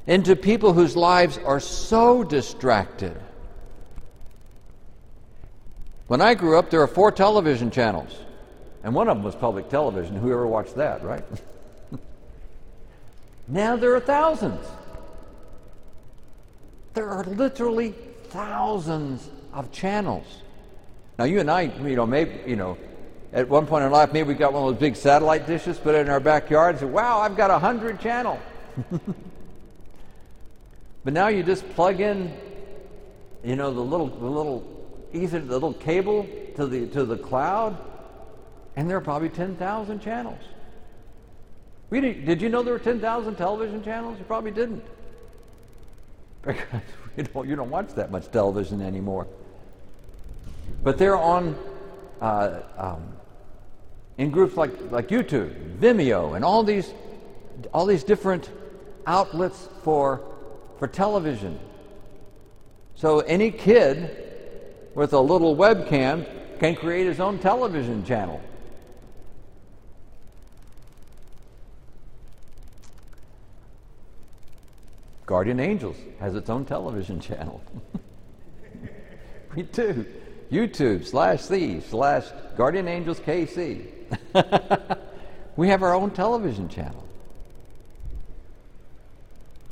into 0.07 0.35
people 0.35 0.73
whose 0.73 0.95
lives 0.95 1.37
are 1.39 1.59
so 1.59 2.23
distracted 2.23 3.19
when 6.07 6.21
I 6.21 6.35
grew 6.35 6.57
up, 6.57 6.69
there 6.69 6.81
were 6.81 6.87
four 6.87 7.11
television 7.11 7.71
channels, 7.71 8.15
and 8.83 8.93
one 8.93 9.07
of 9.07 9.17
them 9.17 9.23
was 9.23 9.33
public 9.33 9.69
television. 9.69 10.15
Whoever 10.15 10.45
watched 10.45 10.75
that, 10.75 11.03
right? 11.03 11.23
now 13.47 13.75
there 13.75 13.95
are 13.95 13.99
thousands. 13.99 14.65
There 16.93 17.09
are 17.09 17.23
literally 17.23 17.95
thousands 18.25 19.29
of 19.51 19.71
channels. 19.71 20.25
Now, 21.17 21.25
you 21.25 21.39
and 21.39 21.49
I, 21.49 21.61
you 21.61 21.95
know, 21.95 22.05
maybe, 22.05 22.39
you 22.45 22.55
know, 22.55 22.77
at 23.35 23.47
one 23.49 23.67
point 23.67 23.83
in 23.83 23.91
life, 23.91 24.13
maybe 24.13 24.29
we 24.29 24.33
got 24.33 24.53
one 24.53 24.63
of 24.63 24.69
those 24.69 24.79
big 24.79 24.95
satellite 24.95 25.45
dishes, 25.45 25.77
put 25.77 25.93
it 25.93 25.99
in 25.99 26.09
our 26.09 26.21
backyard, 26.21 26.75
and 26.75 26.79
said, 26.79 26.91
wow, 26.91 27.19
I've 27.19 27.35
got 27.35 27.51
a 27.51 27.59
hundred 27.59 27.99
channel. 27.99 28.39
but 31.03 31.13
now 31.13 31.27
you 31.27 31.43
just 31.43 31.69
plug 31.75 31.99
in, 31.99 32.33
you 33.43 33.57
know, 33.57 33.73
the 33.73 33.81
little, 33.81 34.07
the 34.07 34.25
little 34.25 34.63
either 35.13 35.39
the 35.39 35.53
little 35.53 35.73
cable 35.73 36.25
to 36.55 36.65
the, 36.65 36.87
to 36.87 37.03
the 37.03 37.17
cloud, 37.17 37.77
and 38.77 38.89
there 38.89 38.95
are 38.95 39.01
probably 39.01 39.27
10,000 39.27 39.99
channels. 39.99 40.39
We 41.89 41.99
did, 41.99 42.25
did 42.25 42.41
you 42.41 42.47
know 42.47 42.63
there 42.63 42.73
were 42.73 42.79
10,000 42.79 43.35
television 43.35 43.83
channels? 43.83 44.17
You 44.17 44.23
probably 44.25 44.51
didn't. 44.51 44.83
Because 46.45 46.81
you 47.17 47.23
don't, 47.23 47.49
you 47.49 47.55
don't 47.55 47.69
watch 47.69 47.89
that 47.95 48.11
much 48.11 48.29
television 48.31 48.81
anymore. 48.81 49.27
But 50.83 50.97
they're 50.97 51.17
on 51.17 51.57
uh, 52.21 52.59
um, 52.77 53.14
in 54.17 54.31
groups 54.31 54.55
like, 54.55 54.71
like 54.91 55.09
YouTube, 55.09 55.77
Vimeo, 55.77 56.35
and 56.35 56.45
all 56.45 56.63
these, 56.63 56.93
all 57.73 57.85
these 57.85 58.03
different 58.03 58.49
outlets 59.05 59.69
for, 59.83 60.21
for 60.79 60.87
television. 60.87 61.59
So 62.95 63.19
any 63.21 63.51
kid 63.51 64.23
with 64.95 65.13
a 65.13 65.19
little 65.19 65.55
webcam 65.55 66.25
can 66.59 66.75
create 66.75 67.05
his 67.05 67.19
own 67.19 67.39
television 67.39 68.05
channel. 68.05 68.41
Guardian 75.25 75.59
Angels 75.59 75.97
has 76.19 76.35
its 76.35 76.49
own 76.49 76.65
television 76.65 77.19
channel. 77.19 77.61
Me 79.55 79.63
too. 79.63 80.05
YouTube 80.51 81.05
slash 81.05 81.41
C 81.41 81.79
slash 81.81 82.25
Guardian 82.57 82.87
Angels 82.87 83.19
KC. 83.19 83.85
we 85.55 85.69
have 85.69 85.83
our 85.83 85.93
own 85.93 86.11
television 86.11 86.69
channel. 86.69 87.05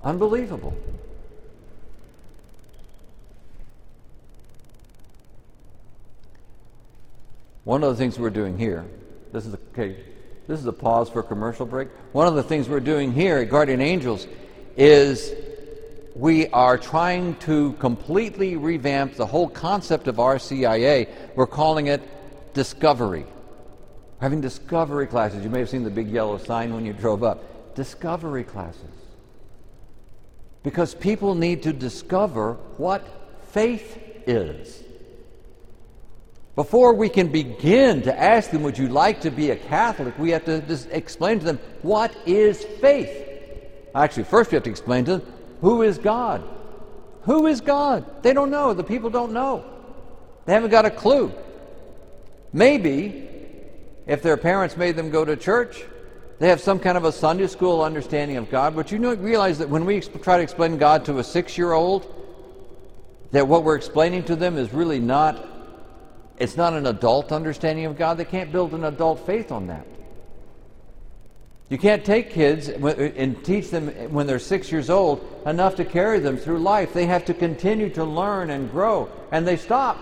Unbelievable. 0.04 0.76
One 7.64 7.84
of 7.84 7.90
the 7.92 7.96
things 7.96 8.20
we're 8.20 8.30
doing 8.30 8.58
here, 8.58 8.86
this 9.32 9.46
is 9.46 9.54
a, 9.54 9.60
okay, 9.72 9.96
this 10.48 10.60
is 10.60 10.66
a 10.66 10.74
pause 10.74 11.10
for 11.10 11.20
a 11.20 11.24
commercial 11.24 11.66
break. 11.66 11.88
One 12.12 12.28
of 12.28 12.36
the 12.36 12.44
things 12.44 12.68
we're 12.68 12.82
doing 12.82 13.14
here 13.14 13.38
at 13.38 13.50
Guardian 13.50 13.80
Angels 13.80 14.28
is 14.76 15.34
we 16.16 16.48
are 16.50 16.78
trying 16.78 17.36
to 17.38 17.74
completely 17.74 18.56
revamp 18.56 19.16
the 19.16 19.26
whole 19.26 19.50
concept 19.50 20.08
of 20.08 20.18
RCIA. 20.18 21.10
We're 21.36 21.48
calling 21.48 21.88
it 21.88 22.02
discovery. 22.54 23.24
We're 23.24 24.22
having 24.22 24.42
discovery 24.42 25.08
classes. 25.08 25.44
You 25.44 25.50
may 25.50 25.60
have 25.60 25.70
seen 25.70 25.84
the 25.84 25.90
big 25.90 26.10
yellow 26.10 26.38
sign 26.38 26.74
when 26.74 26.86
you 26.86 26.94
drove 26.94 27.24
up. 27.24 27.76
Discovery 27.76 28.44
classes. 28.44 28.82
Because 30.62 30.94
people 30.94 31.34
need 31.34 31.64
to 31.64 31.74
discover 31.74 32.54
what 32.78 33.06
faith 33.52 33.98
is. 34.28 34.84
Before 36.56 36.94
we 36.94 37.10
can 37.10 37.30
begin 37.30 38.04
to 38.04 38.18
ask 38.18 38.52
them, 38.52 38.62
Would 38.62 38.78
you 38.78 38.88
like 38.88 39.22
to 39.22 39.32
be 39.32 39.50
a 39.50 39.56
Catholic? 39.56 40.18
we 40.20 40.30
have 40.30 40.46
to 40.46 40.64
explain 40.92 41.40
to 41.40 41.46
them, 41.46 41.60
What 41.82 42.16
is 42.28 42.64
faith? 42.64 43.30
Actually, 43.96 44.26
first 44.26 44.52
we 44.52 44.56
have 44.56 44.64
to 44.64 44.70
explain 44.70 45.06
to 45.06 45.18
them, 45.18 45.34
Who 45.64 45.82
is 45.82 45.98
God? 45.98 46.44
Who 47.22 47.48
is 47.48 47.62
God? 47.62 48.22
They 48.22 48.34
don't 48.34 48.52
know. 48.52 48.74
The 48.74 48.84
people 48.84 49.10
don't 49.10 49.32
know. 49.32 49.64
They 50.46 50.52
haven't 50.52 50.72
got 50.72 50.84
a 50.86 50.92
clue. 50.92 51.32
Maybe, 52.52 53.30
if 54.06 54.22
their 54.22 54.36
parents 54.36 54.76
made 54.76 54.98
them 54.98 55.10
go 55.10 55.24
to 55.24 55.38
church, 55.38 55.82
they 56.40 56.50
have 56.50 56.60
some 56.60 56.80
kind 56.80 56.98
of 56.98 57.06
a 57.06 57.14
Sunday 57.14 57.48
school 57.48 57.82
understanding 57.82 58.36
of 58.36 58.52
God. 58.52 58.76
But 58.76 58.92
you 58.92 59.00
know, 59.00 59.14
realize 59.14 59.58
that 59.60 59.70
when 59.70 59.86
we 59.86 60.02
try 60.02 60.36
to 60.36 60.44
explain 60.44 60.78
God 60.78 61.06
to 61.06 61.20
a 61.20 61.24
six 61.24 61.58
year 61.58 61.72
old, 61.72 62.14
that 63.32 63.48
what 63.48 63.64
we're 63.64 63.78
explaining 63.78 64.26
to 64.26 64.36
them 64.36 64.58
is 64.58 64.74
really 64.74 65.00
not 65.00 65.48
it's 66.40 66.58
not 66.58 66.74
an 66.74 66.88
adult 66.88 67.32
understanding 67.32 67.86
of 67.86 67.98
God. 67.98 68.18
They 68.18 68.26
can't 68.26 68.52
build 68.52 68.74
an 68.74 68.84
adult 68.84 69.26
faith 69.26 69.50
on 69.50 69.68
that. 69.68 69.86
You 71.74 71.80
can't 71.80 72.06
take 72.06 72.30
kids 72.30 72.70
and 72.70 73.44
teach 73.44 73.72
them 73.72 73.88
when 74.14 74.28
they're 74.28 74.38
six 74.38 74.72
years 74.72 74.92
old 74.92 75.28
enough 75.48 75.76
to 75.78 75.84
carry 75.84 76.20
them 76.20 76.38
through 76.38 76.60
life. 76.60 76.94
They 76.94 77.08
have 77.08 77.26
to 77.26 77.34
continue 77.34 77.90
to 77.96 78.04
learn 78.04 78.52
and 78.52 78.70
grow, 78.70 79.10
and 79.32 79.48
they 79.48 79.58
stop. 79.58 79.98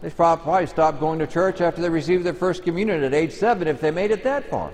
They 0.00 0.10
probably 0.10 0.66
stop 0.66 0.98
going 0.98 1.20
to 1.20 1.26
church 1.28 1.60
after 1.60 1.80
they 1.80 1.88
receive 1.88 2.24
their 2.24 2.34
first 2.34 2.64
communion 2.64 3.04
at 3.04 3.14
age 3.14 3.30
seven 3.30 3.68
if 3.68 3.80
they 3.80 3.92
made 3.92 4.10
it 4.10 4.24
that 4.24 4.50
far. 4.50 4.72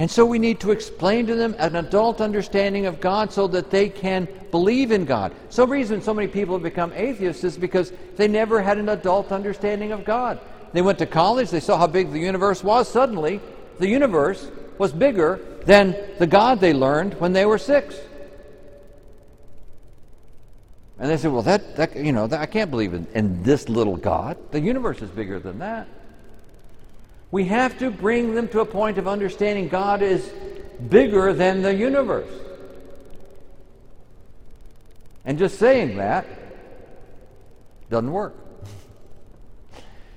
And 0.00 0.10
so 0.10 0.26
we 0.26 0.40
need 0.40 0.58
to 0.58 0.72
explain 0.72 1.28
to 1.28 1.36
them 1.36 1.54
an 1.60 1.76
adult 1.76 2.20
understanding 2.20 2.86
of 2.86 3.00
God 3.00 3.32
so 3.32 3.46
that 3.46 3.70
they 3.70 3.90
can 3.90 4.26
believe 4.50 4.90
in 4.90 5.04
God. 5.04 5.32
Some 5.50 5.70
reason 5.70 6.02
so 6.02 6.14
many 6.14 6.26
people 6.26 6.56
have 6.56 6.64
become 6.64 6.92
atheists 6.92 7.44
is 7.44 7.56
because 7.56 7.92
they 8.16 8.26
never 8.26 8.60
had 8.60 8.78
an 8.78 8.88
adult 8.88 9.30
understanding 9.30 9.92
of 9.92 10.04
God. 10.04 10.40
They 10.74 10.82
went 10.82 10.98
to 10.98 11.06
college, 11.06 11.50
they 11.50 11.60
saw 11.60 11.78
how 11.78 11.86
big 11.86 12.10
the 12.10 12.18
universe 12.18 12.64
was. 12.64 12.88
Suddenly, 12.88 13.40
the 13.78 13.86
universe 13.88 14.50
was 14.76 14.92
bigger 14.92 15.40
than 15.66 15.96
the 16.18 16.26
God 16.26 16.58
they 16.58 16.72
learned 16.72 17.14
when 17.20 17.32
they 17.32 17.46
were 17.46 17.58
six. 17.58 17.96
And 20.98 21.08
they 21.08 21.16
said, 21.16 21.30
well, 21.30 21.42
that, 21.42 21.76
that 21.76 21.94
you 21.94 22.10
know, 22.10 22.26
that, 22.26 22.40
I 22.40 22.46
can't 22.46 22.72
believe 22.72 22.92
in, 22.92 23.06
in 23.14 23.44
this 23.44 23.68
little 23.68 23.96
God. 23.96 24.36
The 24.50 24.60
universe 24.60 25.00
is 25.00 25.10
bigger 25.10 25.38
than 25.38 25.60
that. 25.60 25.86
We 27.30 27.44
have 27.44 27.78
to 27.78 27.92
bring 27.92 28.34
them 28.34 28.48
to 28.48 28.60
a 28.60 28.66
point 28.66 28.98
of 28.98 29.06
understanding 29.06 29.68
God 29.68 30.02
is 30.02 30.28
bigger 30.88 31.32
than 31.32 31.62
the 31.62 31.72
universe. 31.72 32.30
And 35.24 35.38
just 35.38 35.60
saying 35.60 35.98
that 35.98 36.26
doesn't 37.90 38.10
work. 38.10 38.34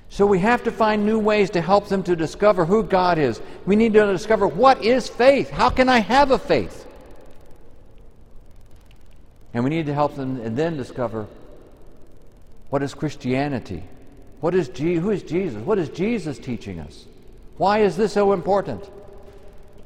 So 0.09 0.25
we 0.25 0.39
have 0.39 0.63
to 0.63 0.71
find 0.71 1.05
new 1.05 1.19
ways 1.19 1.49
to 1.51 1.61
help 1.61 1.89
them 1.89 2.03
to 2.03 2.15
discover 2.15 2.65
who 2.65 2.83
God 2.83 3.17
is. 3.17 3.41
We 3.65 3.75
need 3.75 3.93
to 3.93 4.05
discover 4.07 4.47
what 4.47 4.83
is 4.83 5.07
faith? 5.07 5.49
How 5.49 5.69
can 5.69 5.89
I 5.89 5.99
have 5.99 6.31
a 6.31 6.39
faith? 6.39 6.85
And 9.53 9.63
we 9.63 9.69
need 9.69 9.87
to 9.87 9.93
help 9.93 10.15
them 10.15 10.39
and 10.41 10.55
then 10.55 10.77
discover 10.77 11.27
what 12.69 12.83
is 12.83 12.93
Christianity? 12.93 13.83
What 14.39 14.53
is 14.53 14.69
Je- 14.69 14.95
who 14.95 15.09
is 15.09 15.23
Jesus? 15.23 15.61
What 15.61 15.79
is 15.79 15.89
Jesus 15.89 16.37
teaching 16.37 16.79
us? 16.79 17.05
Why 17.57 17.79
is 17.79 17.97
this 17.97 18.13
so 18.13 18.33
important? 18.33 18.89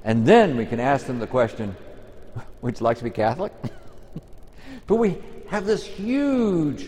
And 0.04 0.26
then 0.26 0.58
we 0.58 0.66
can 0.66 0.80
ask 0.80 1.06
them 1.06 1.20
the 1.20 1.28
question, 1.28 1.76
would 2.62 2.80
you 2.80 2.84
like 2.84 2.98
to 2.98 3.04
be 3.04 3.10
Catholic? 3.10 3.54
but 4.88 4.96
we 4.96 5.18
have 5.50 5.66
this 5.66 5.86
huge 5.86 6.88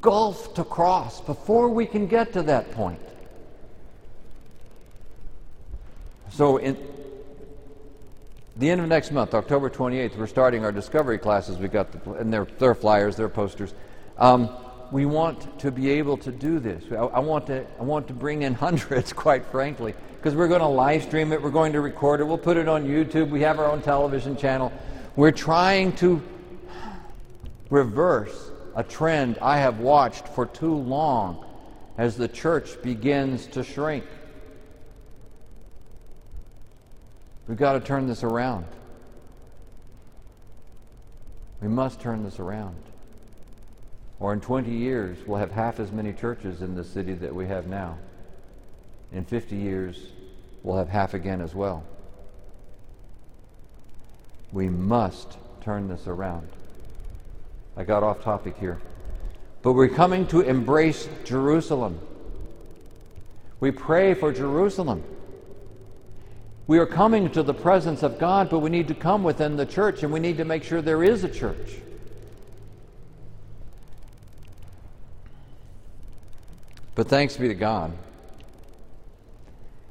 gulf 0.00 0.54
to 0.54 0.64
cross 0.64 1.20
before 1.20 1.68
we 1.68 1.86
can 1.86 2.06
get 2.06 2.32
to 2.32 2.42
that 2.42 2.70
point. 2.72 3.00
So, 6.30 6.58
in 6.58 6.76
the 8.56 8.70
end 8.70 8.80
of 8.80 8.88
next 8.88 9.12
month, 9.12 9.34
October 9.34 9.70
28th, 9.70 10.16
we're 10.16 10.26
starting 10.26 10.64
our 10.64 10.72
discovery 10.72 11.18
classes. 11.18 11.58
We 11.58 11.68
got 11.68 11.92
the, 11.92 12.12
and 12.12 12.32
they're, 12.32 12.46
they're 12.58 12.74
flyers, 12.74 13.16
they're 13.16 13.28
posters. 13.28 13.74
Um, 14.18 14.50
we 14.90 15.04
want 15.04 15.58
to 15.60 15.70
be 15.70 15.90
able 15.90 16.16
to 16.18 16.32
do 16.32 16.58
this. 16.58 16.84
I, 16.90 16.96
I, 16.96 17.18
want 17.18 17.46
to, 17.48 17.66
I 17.78 17.82
want 17.82 18.08
to 18.08 18.14
bring 18.14 18.42
in 18.42 18.54
hundreds, 18.66 19.12
quite 19.12 19.44
frankly, 19.46 19.94
because 20.16 20.34
we're 20.34 20.48
going 20.48 20.60
to 20.60 20.66
live 20.66 21.02
stream 21.02 21.32
it, 21.32 21.42
we're 21.42 21.50
going 21.50 21.72
to 21.72 21.80
record 21.80 22.20
it, 22.20 22.24
we'll 22.24 22.38
put 22.38 22.56
it 22.56 22.68
on 22.68 22.86
YouTube, 22.86 23.30
we 23.30 23.40
have 23.40 23.58
our 23.58 23.70
own 23.70 23.82
television 23.82 24.36
channel. 24.36 24.72
We're 25.16 25.32
trying 25.32 25.92
to 25.96 26.22
reverse 27.70 28.50
a 28.78 28.84
trend 28.84 29.36
I 29.42 29.58
have 29.58 29.80
watched 29.80 30.28
for 30.28 30.46
too 30.46 30.72
long 30.72 31.44
as 31.98 32.16
the 32.16 32.28
church 32.28 32.80
begins 32.80 33.48
to 33.48 33.64
shrink. 33.64 34.04
We've 37.48 37.58
got 37.58 37.72
to 37.72 37.80
turn 37.80 38.06
this 38.06 38.22
around. 38.22 38.66
We 41.60 41.66
must 41.66 42.00
turn 42.00 42.22
this 42.22 42.38
around. 42.38 42.76
Or 44.20 44.32
in 44.32 44.40
20 44.40 44.70
years, 44.70 45.18
we'll 45.26 45.40
have 45.40 45.50
half 45.50 45.80
as 45.80 45.90
many 45.90 46.12
churches 46.12 46.62
in 46.62 46.76
the 46.76 46.84
city 46.84 47.14
that 47.14 47.34
we 47.34 47.48
have 47.48 47.66
now. 47.66 47.98
In 49.12 49.24
50 49.24 49.56
years, 49.56 50.06
we'll 50.62 50.76
have 50.76 50.88
half 50.88 51.14
again 51.14 51.40
as 51.40 51.52
well. 51.52 51.82
We 54.52 54.68
must 54.68 55.36
turn 55.62 55.88
this 55.88 56.06
around. 56.06 56.48
I 57.78 57.84
got 57.84 58.02
off 58.02 58.22
topic 58.22 58.58
here. 58.58 58.78
But 59.62 59.74
we're 59.74 59.88
coming 59.88 60.26
to 60.26 60.40
embrace 60.40 61.08
Jerusalem. 61.24 62.00
We 63.60 63.70
pray 63.70 64.14
for 64.14 64.32
Jerusalem. 64.32 65.04
We 66.66 66.78
are 66.78 66.86
coming 66.86 67.30
to 67.30 67.42
the 67.44 67.54
presence 67.54 68.02
of 68.02 68.18
God, 68.18 68.50
but 68.50 68.58
we 68.58 68.68
need 68.68 68.88
to 68.88 68.94
come 68.94 69.22
within 69.22 69.56
the 69.56 69.64
church 69.64 70.02
and 70.02 70.12
we 70.12 70.18
need 70.18 70.36
to 70.38 70.44
make 70.44 70.64
sure 70.64 70.82
there 70.82 71.04
is 71.04 71.22
a 71.22 71.28
church. 71.28 71.76
But 76.96 77.06
thanks 77.06 77.36
be 77.36 77.46
to 77.46 77.54
God. 77.54 77.92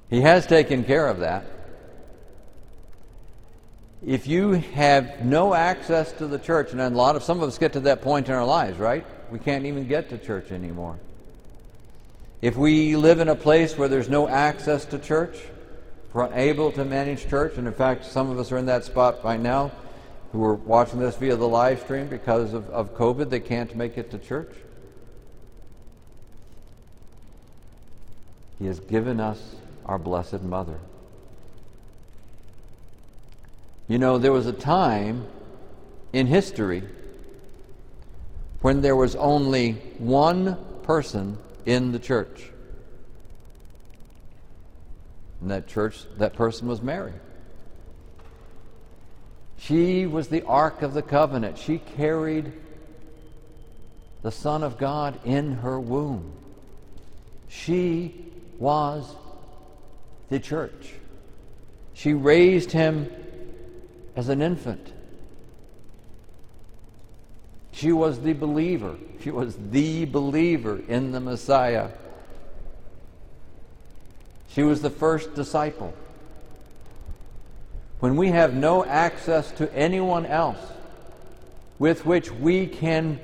He 0.10 0.22
has 0.22 0.46
taken 0.46 0.84
care 0.84 1.08
of 1.08 1.20
that. 1.20 1.46
If 4.06 4.28
you 4.28 4.52
have 4.52 5.26
no 5.26 5.54
access 5.54 6.12
to 6.14 6.28
the 6.28 6.38
church, 6.38 6.72
and 6.72 6.80
a 6.80 6.90
lot 6.90 7.16
of 7.16 7.24
some 7.24 7.42
of 7.42 7.48
us 7.48 7.58
get 7.58 7.74
to 7.74 7.80
that 7.82 8.02
point 8.02 8.30
in 8.30 8.36
our 8.36 8.46
lives, 8.46 8.78
right? 8.78 9.06
We 9.32 9.40
can't 9.40 9.66
even 9.66 9.88
get 9.88 10.10
to 10.10 10.18
church 10.18 10.52
anymore. 10.52 11.00
If 12.42 12.56
we 12.56 12.96
live 12.96 13.20
in 13.20 13.28
a 13.28 13.36
place 13.36 13.78
where 13.78 13.88
there's 13.88 14.10
no 14.10 14.28
access 14.28 14.86
to 14.86 15.00
church, 15.00 15.38
we're 16.14 16.26
unable 16.26 16.72
to 16.74 16.86
manage 16.86 17.28
church, 17.28 17.58
and 17.58 17.68
in 17.68 17.74
fact, 17.74 18.06
some 18.06 18.30
of 18.30 18.38
us 18.38 18.52
are 18.52 18.58
in 18.58 18.68
that 18.68 18.86
spot 18.86 19.24
right 19.24 19.40
now 19.40 19.72
who 20.32 20.44
are 20.44 20.56
watching 20.56 21.00
this 21.00 21.16
via 21.16 21.36
the 21.36 21.48
live 21.48 21.80
stream 21.82 22.08
because 22.08 22.54
of, 22.54 22.70
of 22.70 22.96
COVID, 22.96 23.30
they 23.30 23.40
can't 23.40 23.76
make 23.76 23.98
it 23.98 24.12
to 24.12 24.20
church. 24.20 24.54
He 28.60 28.66
has 28.68 28.80
given 28.80 29.20
us 29.20 29.56
our 29.86 29.98
Blessed 29.98 30.44
Mother. 30.44 30.80
You 33.88 33.98
know, 33.98 34.18
there 34.18 34.34
was 34.34 34.48
a 34.48 34.54
time 34.54 35.28
in 36.12 36.28
history 36.28 36.84
when 38.62 38.82
there 38.82 38.96
was 38.96 39.16
only 39.16 39.74
one 39.98 40.58
person 40.84 41.38
in 41.66 41.92
the 41.92 42.00
church. 42.00 42.52
And 45.42 45.52
that 45.52 45.68
church, 45.68 46.00
that 46.18 46.34
person 46.34 46.68
was 46.68 46.82
Mary. 46.82 47.14
She 49.58 50.06
was 50.06 50.28
the 50.28 50.44
Ark 50.44 50.82
of 50.82 50.94
the 50.94 51.02
Covenant. 51.02 51.58
She 51.58 51.78
carried 51.78 52.52
the 54.22 54.32
Son 54.32 54.64
of 54.64 54.78
God 54.78 55.20
in 55.24 55.54
her 55.54 55.80
womb. 55.80 56.34
She 57.48 58.26
was 58.60 59.16
the 60.30 60.40
church. 60.40 60.94
She 61.94 62.14
raised 62.14 62.72
him 62.72 63.10
as 64.18 64.30
an 64.30 64.42
infant. 64.42 64.92
She 67.72 67.92
was 67.92 68.20
the 68.20 68.34
believer. 68.34 68.96
She 69.22 69.30
was 69.30 69.56
the 69.70 70.06
believer 70.06 70.82
in 70.88 71.12
the 71.12 71.20
Messiah. 71.20 71.90
She 74.50 74.64
was 74.64 74.82
the 74.82 74.90
first 74.90 75.36
disciple. 75.36 75.94
When 78.00 78.16
we 78.16 78.30
have 78.30 78.56
no 78.56 78.84
access 78.84 79.52
to 79.52 79.72
anyone 79.76 80.26
else 80.26 80.58
with 81.78 82.04
which 82.04 82.32
we 82.32 82.66
can 82.66 83.20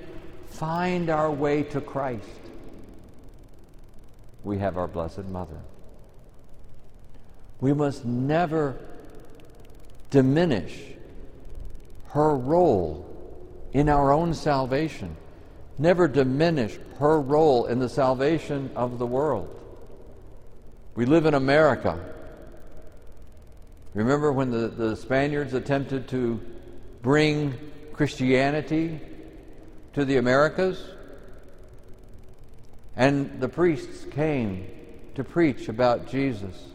find 0.51 1.09
our 1.09 1.31
way 1.31 1.63
to 1.63 1.81
Christ, 1.81 2.27
we 4.43 4.59
have 4.59 4.77
our 4.77 4.87
Blessed 4.87 5.25
Mother. 5.25 5.57
We 7.59 7.73
must 7.73 8.05
never 8.05 8.77
diminish 10.13 10.79
her 12.09 12.35
role 12.35 13.03
in 13.73 13.89
our 13.89 14.13
own 14.13 14.35
salvation, 14.35 15.17
never 15.79 16.07
diminish 16.07 16.77
her 16.99 17.19
role 17.19 17.65
in 17.65 17.79
the 17.79 17.89
salvation 17.89 18.69
of 18.75 18.99
the 18.99 19.07
world. 19.07 19.49
We 20.93 21.07
live 21.07 21.25
in 21.25 21.33
America. 21.33 21.99
Remember 23.95 24.31
when 24.31 24.51
the, 24.51 24.67
the 24.67 24.95
Spaniards 24.95 25.55
attempted 25.55 26.07
to 26.09 26.39
bring 27.01 27.57
Christianity 27.93 28.99
to 29.93 30.05
the 30.05 30.17
Americas? 30.17 30.79
And 32.95 33.41
the 33.41 33.49
priests 33.49 34.05
came 34.11 34.67
to 35.15 35.23
preach 35.23 35.69
about 35.69 36.07
Jesus. 36.07 36.72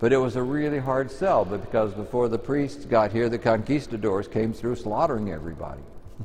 But 0.00 0.14
it 0.14 0.16
was 0.16 0.34
a 0.34 0.42
really 0.42 0.78
hard 0.78 1.10
sell 1.10 1.44
because 1.44 1.92
before 1.92 2.28
the 2.28 2.38
priests 2.38 2.86
got 2.86 3.12
here, 3.12 3.28
the 3.28 3.38
conquistadors 3.38 4.26
came 4.26 4.54
through 4.54 4.76
slaughtering 4.76 5.30
everybody. 5.30 5.82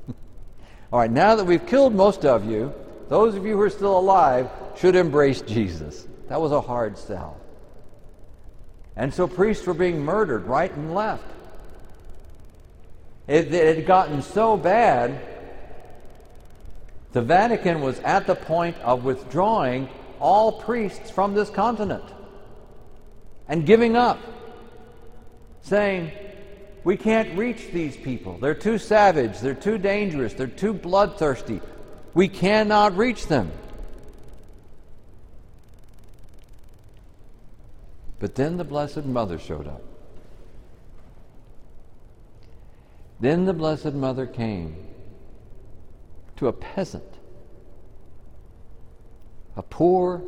All 0.94 1.00
right, 1.00 1.12
now 1.12 1.36
that 1.36 1.44
we've 1.44 1.66
killed 1.68 1.94
most 1.94 2.26
of 2.26 2.50
you, 2.50 2.74
those 3.10 3.36
of 3.36 3.46
you 3.46 3.54
who 3.54 3.62
are 3.62 3.70
still 3.70 4.00
alive 4.00 4.50
should 4.78 4.96
embrace 4.96 5.42
Jesus. 5.42 6.08
That 6.30 6.40
was 6.40 6.54
a 6.54 6.62
hard 6.62 6.98
sell. 6.98 7.38
And 8.96 9.14
so 9.14 9.28
priests 9.28 9.68
were 9.68 9.74
being 9.74 10.04
murdered 10.04 10.46
right 10.46 10.72
and 10.72 10.96
left. 10.96 11.26
It, 13.28 13.54
it 13.54 13.76
had 13.76 13.86
gotten 13.86 14.22
so 14.22 14.56
bad 14.56 15.20
the 17.12 17.22
Vatican 17.22 17.82
was 17.82 18.00
at 18.00 18.26
the 18.26 18.36
point 18.36 18.78
of 18.78 19.04
withdrawing 19.04 19.90
all 20.20 20.62
priests 20.62 21.10
from 21.12 21.34
this 21.34 21.50
continent 21.50 22.04
and 23.48 23.66
giving 23.66 23.96
up, 23.96 24.20
saying, 25.62 26.12
We 26.84 26.98
can't 26.98 27.38
reach 27.38 27.72
these 27.72 27.96
people. 27.96 28.38
They're 28.38 28.54
too 28.54 28.78
savage, 28.78 29.40
they're 29.40 29.54
too 29.54 29.78
dangerous, 29.78 30.34
they're 30.34 30.48
too 30.48 30.74
bloodthirsty. 30.74 31.62
We 32.14 32.28
cannot 32.28 32.96
reach 32.96 33.28
them. 33.28 33.52
But 38.20 38.36
then 38.36 38.58
the 38.58 38.64
Blessed 38.64 39.06
Mother 39.06 39.38
showed 39.38 39.68
up. 39.68 39.82
Then 43.20 43.46
the 43.46 43.54
Blessed 43.54 43.94
Mother 43.94 44.26
came 44.26 44.76
to 46.38 46.48
a 46.48 46.54
peasant, 46.54 47.04
a 49.56 49.64
poor, 49.64 50.22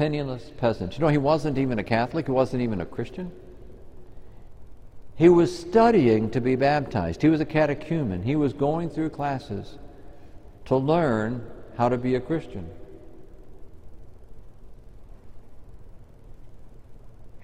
penniless 0.00 0.50
peasant. 0.56 0.94
You 0.94 1.00
know, 1.00 1.08
he 1.08 1.18
wasn't 1.18 1.58
even 1.58 1.78
a 1.78 1.84
Catholic, 1.84 2.24
he 2.24 2.32
wasn't 2.32 2.62
even 2.62 2.80
a 2.80 2.86
Christian. 2.86 3.30
He 5.14 5.28
was 5.28 5.54
studying 5.54 6.30
to 6.30 6.40
be 6.40 6.56
baptized. 6.56 7.20
He 7.20 7.28
was 7.28 7.42
a 7.42 7.44
catechumen. 7.44 8.22
He 8.22 8.34
was 8.34 8.54
going 8.54 8.88
through 8.88 9.10
classes 9.10 9.76
to 10.64 10.76
learn 10.76 11.46
how 11.76 11.90
to 11.90 11.98
be 11.98 12.14
a 12.14 12.20
Christian. 12.20 12.66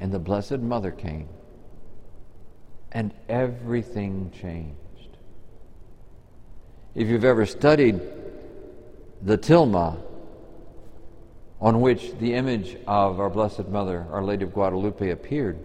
And 0.01 0.11
the 0.11 0.19
Blessed 0.19 0.61
Mother 0.61 0.93
came, 0.93 1.29
and 2.91 3.13
everything 3.29 4.31
changed. 4.31 5.19
If 6.95 7.07
you've 7.09 7.27
ever 7.27 7.45
studied 7.45 8.01
the 9.21 9.37
tilma 9.37 9.99
on 11.61 11.81
which 11.81 12.13
the 12.19 12.35
image 12.35 12.77
of 12.87 13.19
our 13.19 13.31
Blessed 13.31 13.69
Mother, 13.69 14.07
Our 14.11 14.23
Lady 14.23 14.45
of 14.45 14.53
Guadalupe, 14.53 15.11
appeared, 15.11 15.59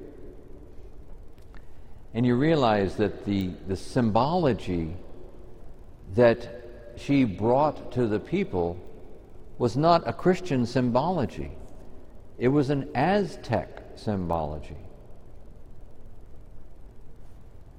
and 2.14 2.26
you 2.26 2.36
realize 2.36 2.96
that 2.96 3.26
the, 3.26 3.52
the 3.68 3.76
symbology 3.76 4.96
that 6.14 6.62
she 6.98 7.24
brought 7.24 7.92
to 7.94 8.08
the 8.08 8.20
people 8.20 8.78
was 9.58 9.78
not 9.78 10.08
a 10.08 10.14
Christian 10.14 10.66
symbology, 10.66 11.52
it 12.38 12.48
was 12.48 12.70
an 12.70 12.90
Aztec 12.96 13.84
symbology. 13.96 14.78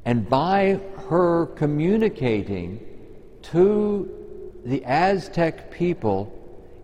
And 0.05 0.29
by 0.29 0.81
her 1.09 1.47
communicating 1.47 2.85
to 3.43 4.11
the 4.65 4.85
Aztec 4.85 5.71
people 5.71 6.39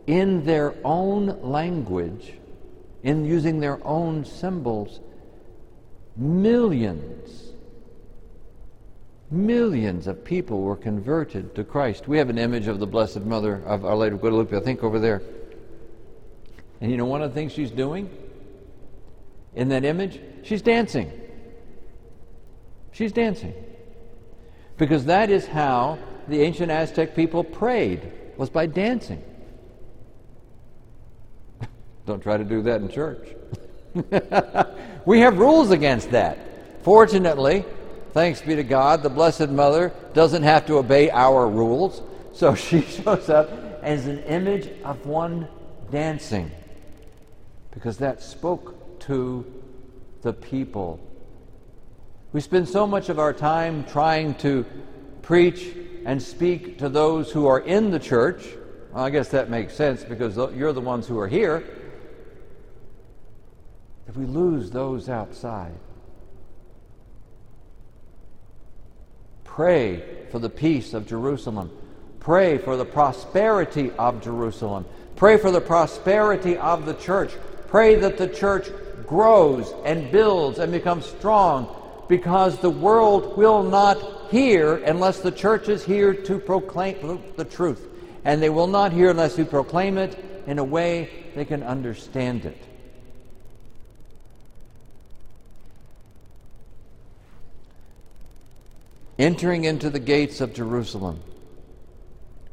in 0.08 0.42
their 0.46 0.74
own 0.84 1.26
language, 1.42 2.32
in 3.02 3.26
using 3.26 3.60
their 3.60 3.78
own 3.86 4.24
symbols, 4.24 5.00
millions, 6.16 7.52
millions 9.30 10.06
of 10.06 10.24
people 10.24 10.62
were 10.62 10.76
converted 10.76 11.54
to 11.54 11.62
Christ. 11.62 12.08
We 12.08 12.16
have 12.16 12.30
an 12.30 12.38
image 12.38 12.68
of 12.68 12.80
the 12.80 12.86
Blessed 12.86 13.20
Mother 13.20 13.62
of 13.66 13.84
Our 13.84 13.94
Lady 13.94 14.14
of 14.14 14.22
Guadalupe, 14.22 14.56
I 14.56 14.60
think, 14.60 14.82
over 14.82 14.98
there. 14.98 15.20
And 16.80 16.90
you 16.90 16.96
know 16.96 17.04
one 17.04 17.20
of 17.20 17.30
the 17.30 17.34
things 17.34 17.52
she's 17.52 17.70
doing 17.70 18.08
in 19.54 19.68
that 19.68 19.84
image? 19.84 20.18
She's 20.42 20.62
dancing. 20.62 21.12
She's 22.92 23.12
dancing. 23.12 23.52
Because 24.78 25.04
that 25.04 25.28
is 25.28 25.46
how 25.46 25.98
the 26.28 26.40
ancient 26.40 26.70
Aztec 26.70 27.14
people 27.14 27.44
prayed, 27.44 28.10
was 28.38 28.48
by 28.48 28.64
dancing. 28.64 29.22
Don't 32.08 32.22
try 32.22 32.38
to 32.38 32.44
do 32.44 32.62
that 32.62 32.80
in 32.80 32.88
church. 32.88 33.36
we 35.04 35.20
have 35.20 35.36
rules 35.36 35.70
against 35.70 36.10
that. 36.12 36.38
Fortunately, 36.82 37.66
thanks 38.14 38.40
be 38.40 38.56
to 38.56 38.64
God, 38.64 39.02
the 39.02 39.10
Blessed 39.10 39.50
Mother 39.50 39.92
doesn't 40.14 40.42
have 40.42 40.64
to 40.68 40.78
obey 40.78 41.10
our 41.10 41.46
rules. 41.46 42.00
So 42.32 42.54
she 42.54 42.80
shows 42.80 43.28
up 43.28 43.50
as 43.82 44.06
an 44.06 44.20
image 44.20 44.70
of 44.84 45.04
one 45.04 45.48
dancing 45.90 46.50
because 47.72 47.98
that 47.98 48.22
spoke 48.22 48.98
to 49.00 49.44
the 50.22 50.32
people. 50.32 50.98
We 52.32 52.40
spend 52.40 52.70
so 52.70 52.86
much 52.86 53.10
of 53.10 53.18
our 53.18 53.34
time 53.34 53.84
trying 53.84 54.34
to 54.36 54.64
preach 55.20 55.76
and 56.06 56.22
speak 56.22 56.78
to 56.78 56.88
those 56.88 57.30
who 57.30 57.46
are 57.46 57.60
in 57.60 57.90
the 57.90 57.98
church. 57.98 58.46
Well, 58.94 59.04
I 59.04 59.10
guess 59.10 59.28
that 59.28 59.50
makes 59.50 59.74
sense 59.74 60.04
because 60.04 60.38
you're 60.56 60.72
the 60.72 60.80
ones 60.80 61.06
who 61.06 61.18
are 61.18 61.28
here 61.28 61.74
if 64.08 64.16
we 64.16 64.24
lose 64.24 64.70
those 64.70 65.08
outside. 65.08 65.74
Pray 69.44 70.02
for 70.30 70.38
the 70.38 70.48
peace 70.48 70.94
of 70.94 71.06
Jerusalem. 71.06 71.70
Pray 72.18 72.58
for 72.58 72.76
the 72.76 72.84
prosperity 72.84 73.90
of 73.98 74.22
Jerusalem. 74.22 74.86
Pray 75.16 75.36
for 75.36 75.50
the 75.50 75.60
prosperity 75.60 76.56
of 76.56 76.86
the 76.86 76.94
church. 76.94 77.32
Pray 77.66 77.96
that 77.96 78.16
the 78.16 78.28
church 78.28 78.70
grows 79.06 79.74
and 79.84 80.10
builds 80.10 80.58
and 80.58 80.72
becomes 80.72 81.04
strong 81.04 81.74
because 82.08 82.58
the 82.58 82.70
world 82.70 83.36
will 83.36 83.62
not 83.62 84.30
hear 84.30 84.76
unless 84.76 85.20
the 85.20 85.32
church 85.32 85.68
is 85.68 85.84
here 85.84 86.14
to 86.14 86.38
proclaim 86.38 87.22
the 87.36 87.44
truth. 87.44 87.86
And 88.24 88.42
they 88.42 88.50
will 88.50 88.66
not 88.66 88.92
hear 88.92 89.10
unless 89.10 89.36
we 89.36 89.44
proclaim 89.44 89.98
it 89.98 90.18
in 90.46 90.58
a 90.58 90.64
way 90.64 91.10
they 91.34 91.44
can 91.44 91.62
understand 91.62 92.46
it. 92.46 92.67
Entering 99.18 99.64
into 99.64 99.90
the 99.90 99.98
gates 99.98 100.40
of 100.40 100.54
Jerusalem, 100.54 101.20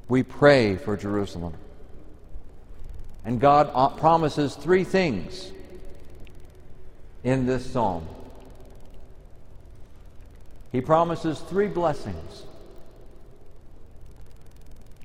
we 0.07 0.23
pray 0.23 0.75
for 0.75 0.97
Jerusalem. 0.97 1.53
And 3.23 3.39
God 3.39 3.71
uh, 3.73 3.89
promises 3.89 4.55
three 4.55 4.83
things 4.83 5.51
in 7.23 7.45
this 7.45 7.71
psalm. 7.71 8.07
He 10.71 10.81
promises 10.81 11.39
three 11.39 11.67
blessings. 11.67 12.43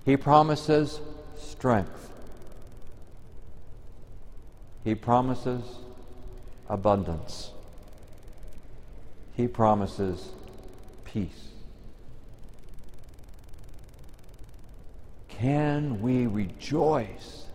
He 0.05 0.17
promises 0.17 1.01
strength. 1.39 2.11
He 4.85 4.95
promises 4.95 5.63
abundance. 6.69 7.51
He 9.37 9.47
promises 9.47 10.29
peace. 11.05 11.50
Can 15.41 16.03
we 16.03 16.27
rejoice 16.27 17.47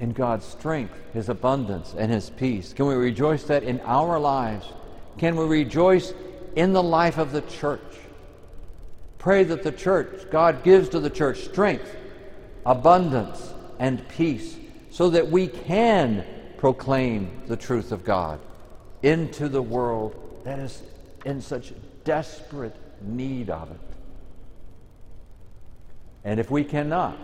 in 0.00 0.12
God's 0.12 0.44
strength, 0.44 0.94
His 1.12 1.28
abundance, 1.28 1.94
and 1.96 2.10
His 2.10 2.30
peace? 2.30 2.72
Can 2.72 2.86
we 2.86 2.94
rejoice 2.94 3.44
that 3.44 3.62
in 3.62 3.80
our 3.82 4.18
lives? 4.18 4.66
Can 5.18 5.36
we 5.36 5.44
rejoice 5.44 6.12
in 6.56 6.72
the 6.72 6.82
life 6.82 7.18
of 7.18 7.30
the 7.30 7.42
church? 7.42 7.80
Pray 9.18 9.44
that 9.44 9.62
the 9.62 9.70
church, 9.70 10.28
God 10.32 10.64
gives 10.64 10.88
to 10.88 10.98
the 10.98 11.10
church 11.10 11.44
strength, 11.44 11.94
abundance, 12.66 13.54
and 13.78 14.06
peace 14.08 14.56
so 14.90 15.10
that 15.10 15.30
we 15.30 15.46
can 15.46 16.24
proclaim 16.58 17.30
the 17.46 17.56
truth 17.56 17.92
of 17.92 18.04
God 18.04 18.40
into 19.04 19.48
the 19.48 19.62
world 19.62 20.40
that 20.42 20.58
is 20.58 20.82
in 21.24 21.40
such 21.40 21.72
desperate 22.02 22.74
need 23.00 23.48
of 23.48 23.70
it. 23.70 23.91
And 26.24 26.38
if 26.38 26.50
we 26.50 26.64
cannot, 26.64 27.18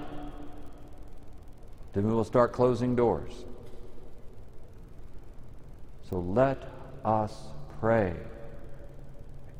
then 1.93 2.07
we 2.07 2.13
will 2.13 2.25
start 2.25 2.53
closing 2.53 2.97
doors. 2.97 3.33
So 6.09 6.21
let 6.21 6.63
us 7.05 7.35
pray. 7.81 8.15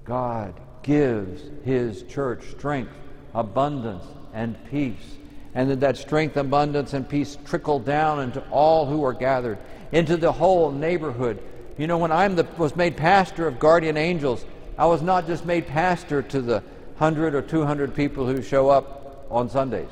God 0.05 0.55
gives 0.83 1.43
His 1.65 2.03
church 2.05 2.45
strength, 2.51 2.93
abundance, 3.35 4.05
and 4.33 4.57
peace. 4.71 5.17
And 5.55 5.71
that 5.71 5.81
that 5.81 5.97
strength, 5.97 6.37
abundance, 6.37 6.95
and 6.95 7.09
peace 7.09 7.37
trickle 7.45 7.79
down 7.79 8.21
into 8.21 8.41
all 8.51 8.87
who 8.87 9.05
are 9.05 9.13
gathered, 9.13 9.59
into 9.93 10.17
the 10.17 10.33
whole 10.33 10.71
neighborhood. 10.71 11.43
You 11.77 11.87
know, 11.87 11.99
when 11.99 12.13
I 12.13 12.27
was 12.57 12.75
made 12.77 12.97
pastor 12.97 13.47
of 13.47 13.59
Guardian 13.59 13.97
Angels, 13.97 14.45
I 14.77 14.87
was 14.87 15.03
not 15.03 15.27
just 15.27 15.45
made 15.45 15.67
pastor 15.67 16.23
to 16.23 16.41
the 16.41 16.63
100 16.99 17.35
or 17.35 17.43
200 17.43 17.95
people 17.95 18.27
who 18.27 18.43
show 18.43 18.69
up 18.69 18.98
on 19.31 19.49
Sundays. 19.49 19.89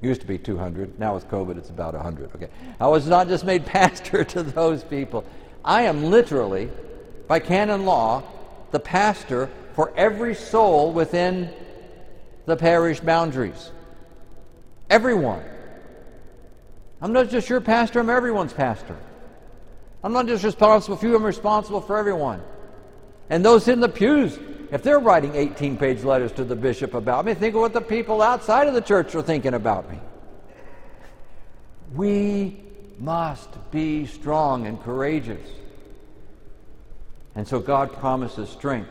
Used 0.00 0.20
to 0.20 0.26
be 0.26 0.38
200. 0.38 0.98
Now 0.98 1.14
with 1.14 1.28
COVID, 1.28 1.56
it's 1.56 1.70
about 1.70 1.94
100. 1.94 2.30
Okay. 2.34 2.48
I 2.78 2.88
was 2.88 3.06
not 3.06 3.28
just 3.28 3.44
made 3.44 3.64
pastor 3.66 4.24
to 4.24 4.42
those 4.42 4.84
people. 4.84 5.24
I 5.64 5.82
am 5.82 6.04
literally, 6.04 6.70
by 7.26 7.40
canon 7.40 7.86
law, 7.86 8.22
the 8.70 8.80
pastor 8.80 9.50
for 9.74 9.92
every 9.96 10.34
soul 10.34 10.92
within 10.92 11.50
the 12.46 12.56
parish 12.56 13.00
boundaries. 13.00 13.70
Everyone. 14.90 15.42
I'm 17.00 17.12
not 17.12 17.30
just 17.30 17.48
your 17.48 17.60
pastor, 17.60 18.00
I'm 18.00 18.10
everyone's 18.10 18.52
pastor. 18.52 18.96
I'm 20.02 20.12
not 20.12 20.26
just 20.26 20.44
responsible 20.44 20.96
for 20.96 21.06
you, 21.06 21.16
I'm 21.16 21.22
responsible 21.22 21.80
for 21.80 21.96
everyone. 21.96 22.42
And 23.30 23.44
those 23.44 23.68
in 23.68 23.80
the 23.80 23.88
pews 23.88 24.38
if 24.74 24.82
they're 24.82 24.98
writing 24.98 25.36
18 25.36 25.76
page 25.76 26.02
letters 26.02 26.32
to 26.32 26.42
the 26.42 26.56
bishop 26.56 26.94
about 26.94 27.24
me, 27.24 27.34
think 27.34 27.54
of 27.54 27.60
what 27.60 27.72
the 27.72 27.80
people 27.80 28.20
outside 28.20 28.66
of 28.66 28.74
the 28.74 28.80
church 28.80 29.14
are 29.14 29.22
thinking 29.22 29.54
about 29.54 29.88
me. 29.88 30.00
We 31.94 32.60
must 32.98 33.48
be 33.70 34.04
strong 34.06 34.66
and 34.66 34.82
courageous. 34.82 35.48
And 37.36 37.46
so 37.46 37.60
God 37.60 37.92
promises 37.92 38.48
strength, 38.48 38.90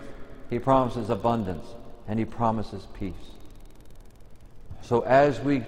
He 0.50 0.58
promises 0.58 1.10
abundance, 1.10 1.68
and 2.08 2.18
He 2.18 2.24
promises 2.24 2.88
peace. 2.98 3.14
So 4.84 5.02
as 5.02 5.42
we 5.42 5.64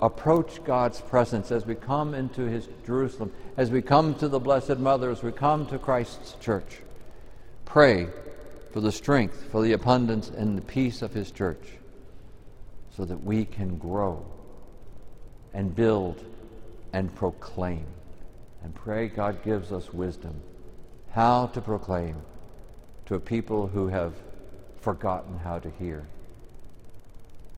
approach 0.00 0.64
God's 0.64 1.02
presence, 1.02 1.52
as 1.52 1.66
we 1.66 1.74
come 1.74 2.14
into 2.14 2.44
His 2.44 2.68
Jerusalem, 2.86 3.30
as 3.58 3.70
we 3.70 3.82
come 3.82 4.14
to 4.14 4.28
the 4.28 4.40
Blessed 4.40 4.78
Mother, 4.78 5.10
as 5.10 5.22
we 5.22 5.30
come 5.30 5.66
to 5.66 5.78
Christ's 5.78 6.36
church. 6.40 6.78
Pray 7.66 8.08
for 8.72 8.80
the 8.80 8.92
strength, 8.92 9.48
for 9.50 9.62
the 9.62 9.72
abundance, 9.72 10.30
and 10.30 10.56
the 10.56 10.62
peace 10.62 11.02
of 11.02 11.12
His 11.12 11.30
church, 11.30 11.78
so 12.96 13.04
that 13.04 13.22
we 13.22 13.44
can 13.44 13.78
grow 13.78 14.24
and 15.52 15.74
build 15.74 16.24
and 16.92 17.14
proclaim. 17.14 17.86
And 18.64 18.74
pray 18.74 19.08
God 19.08 19.44
gives 19.44 19.72
us 19.72 19.92
wisdom 19.92 20.40
how 21.10 21.46
to 21.48 21.60
proclaim 21.60 22.16
to 23.06 23.14
a 23.14 23.20
people 23.20 23.66
who 23.66 23.88
have 23.88 24.14
forgotten 24.80 25.38
how 25.38 25.58
to 25.58 25.70
hear. 25.78 26.06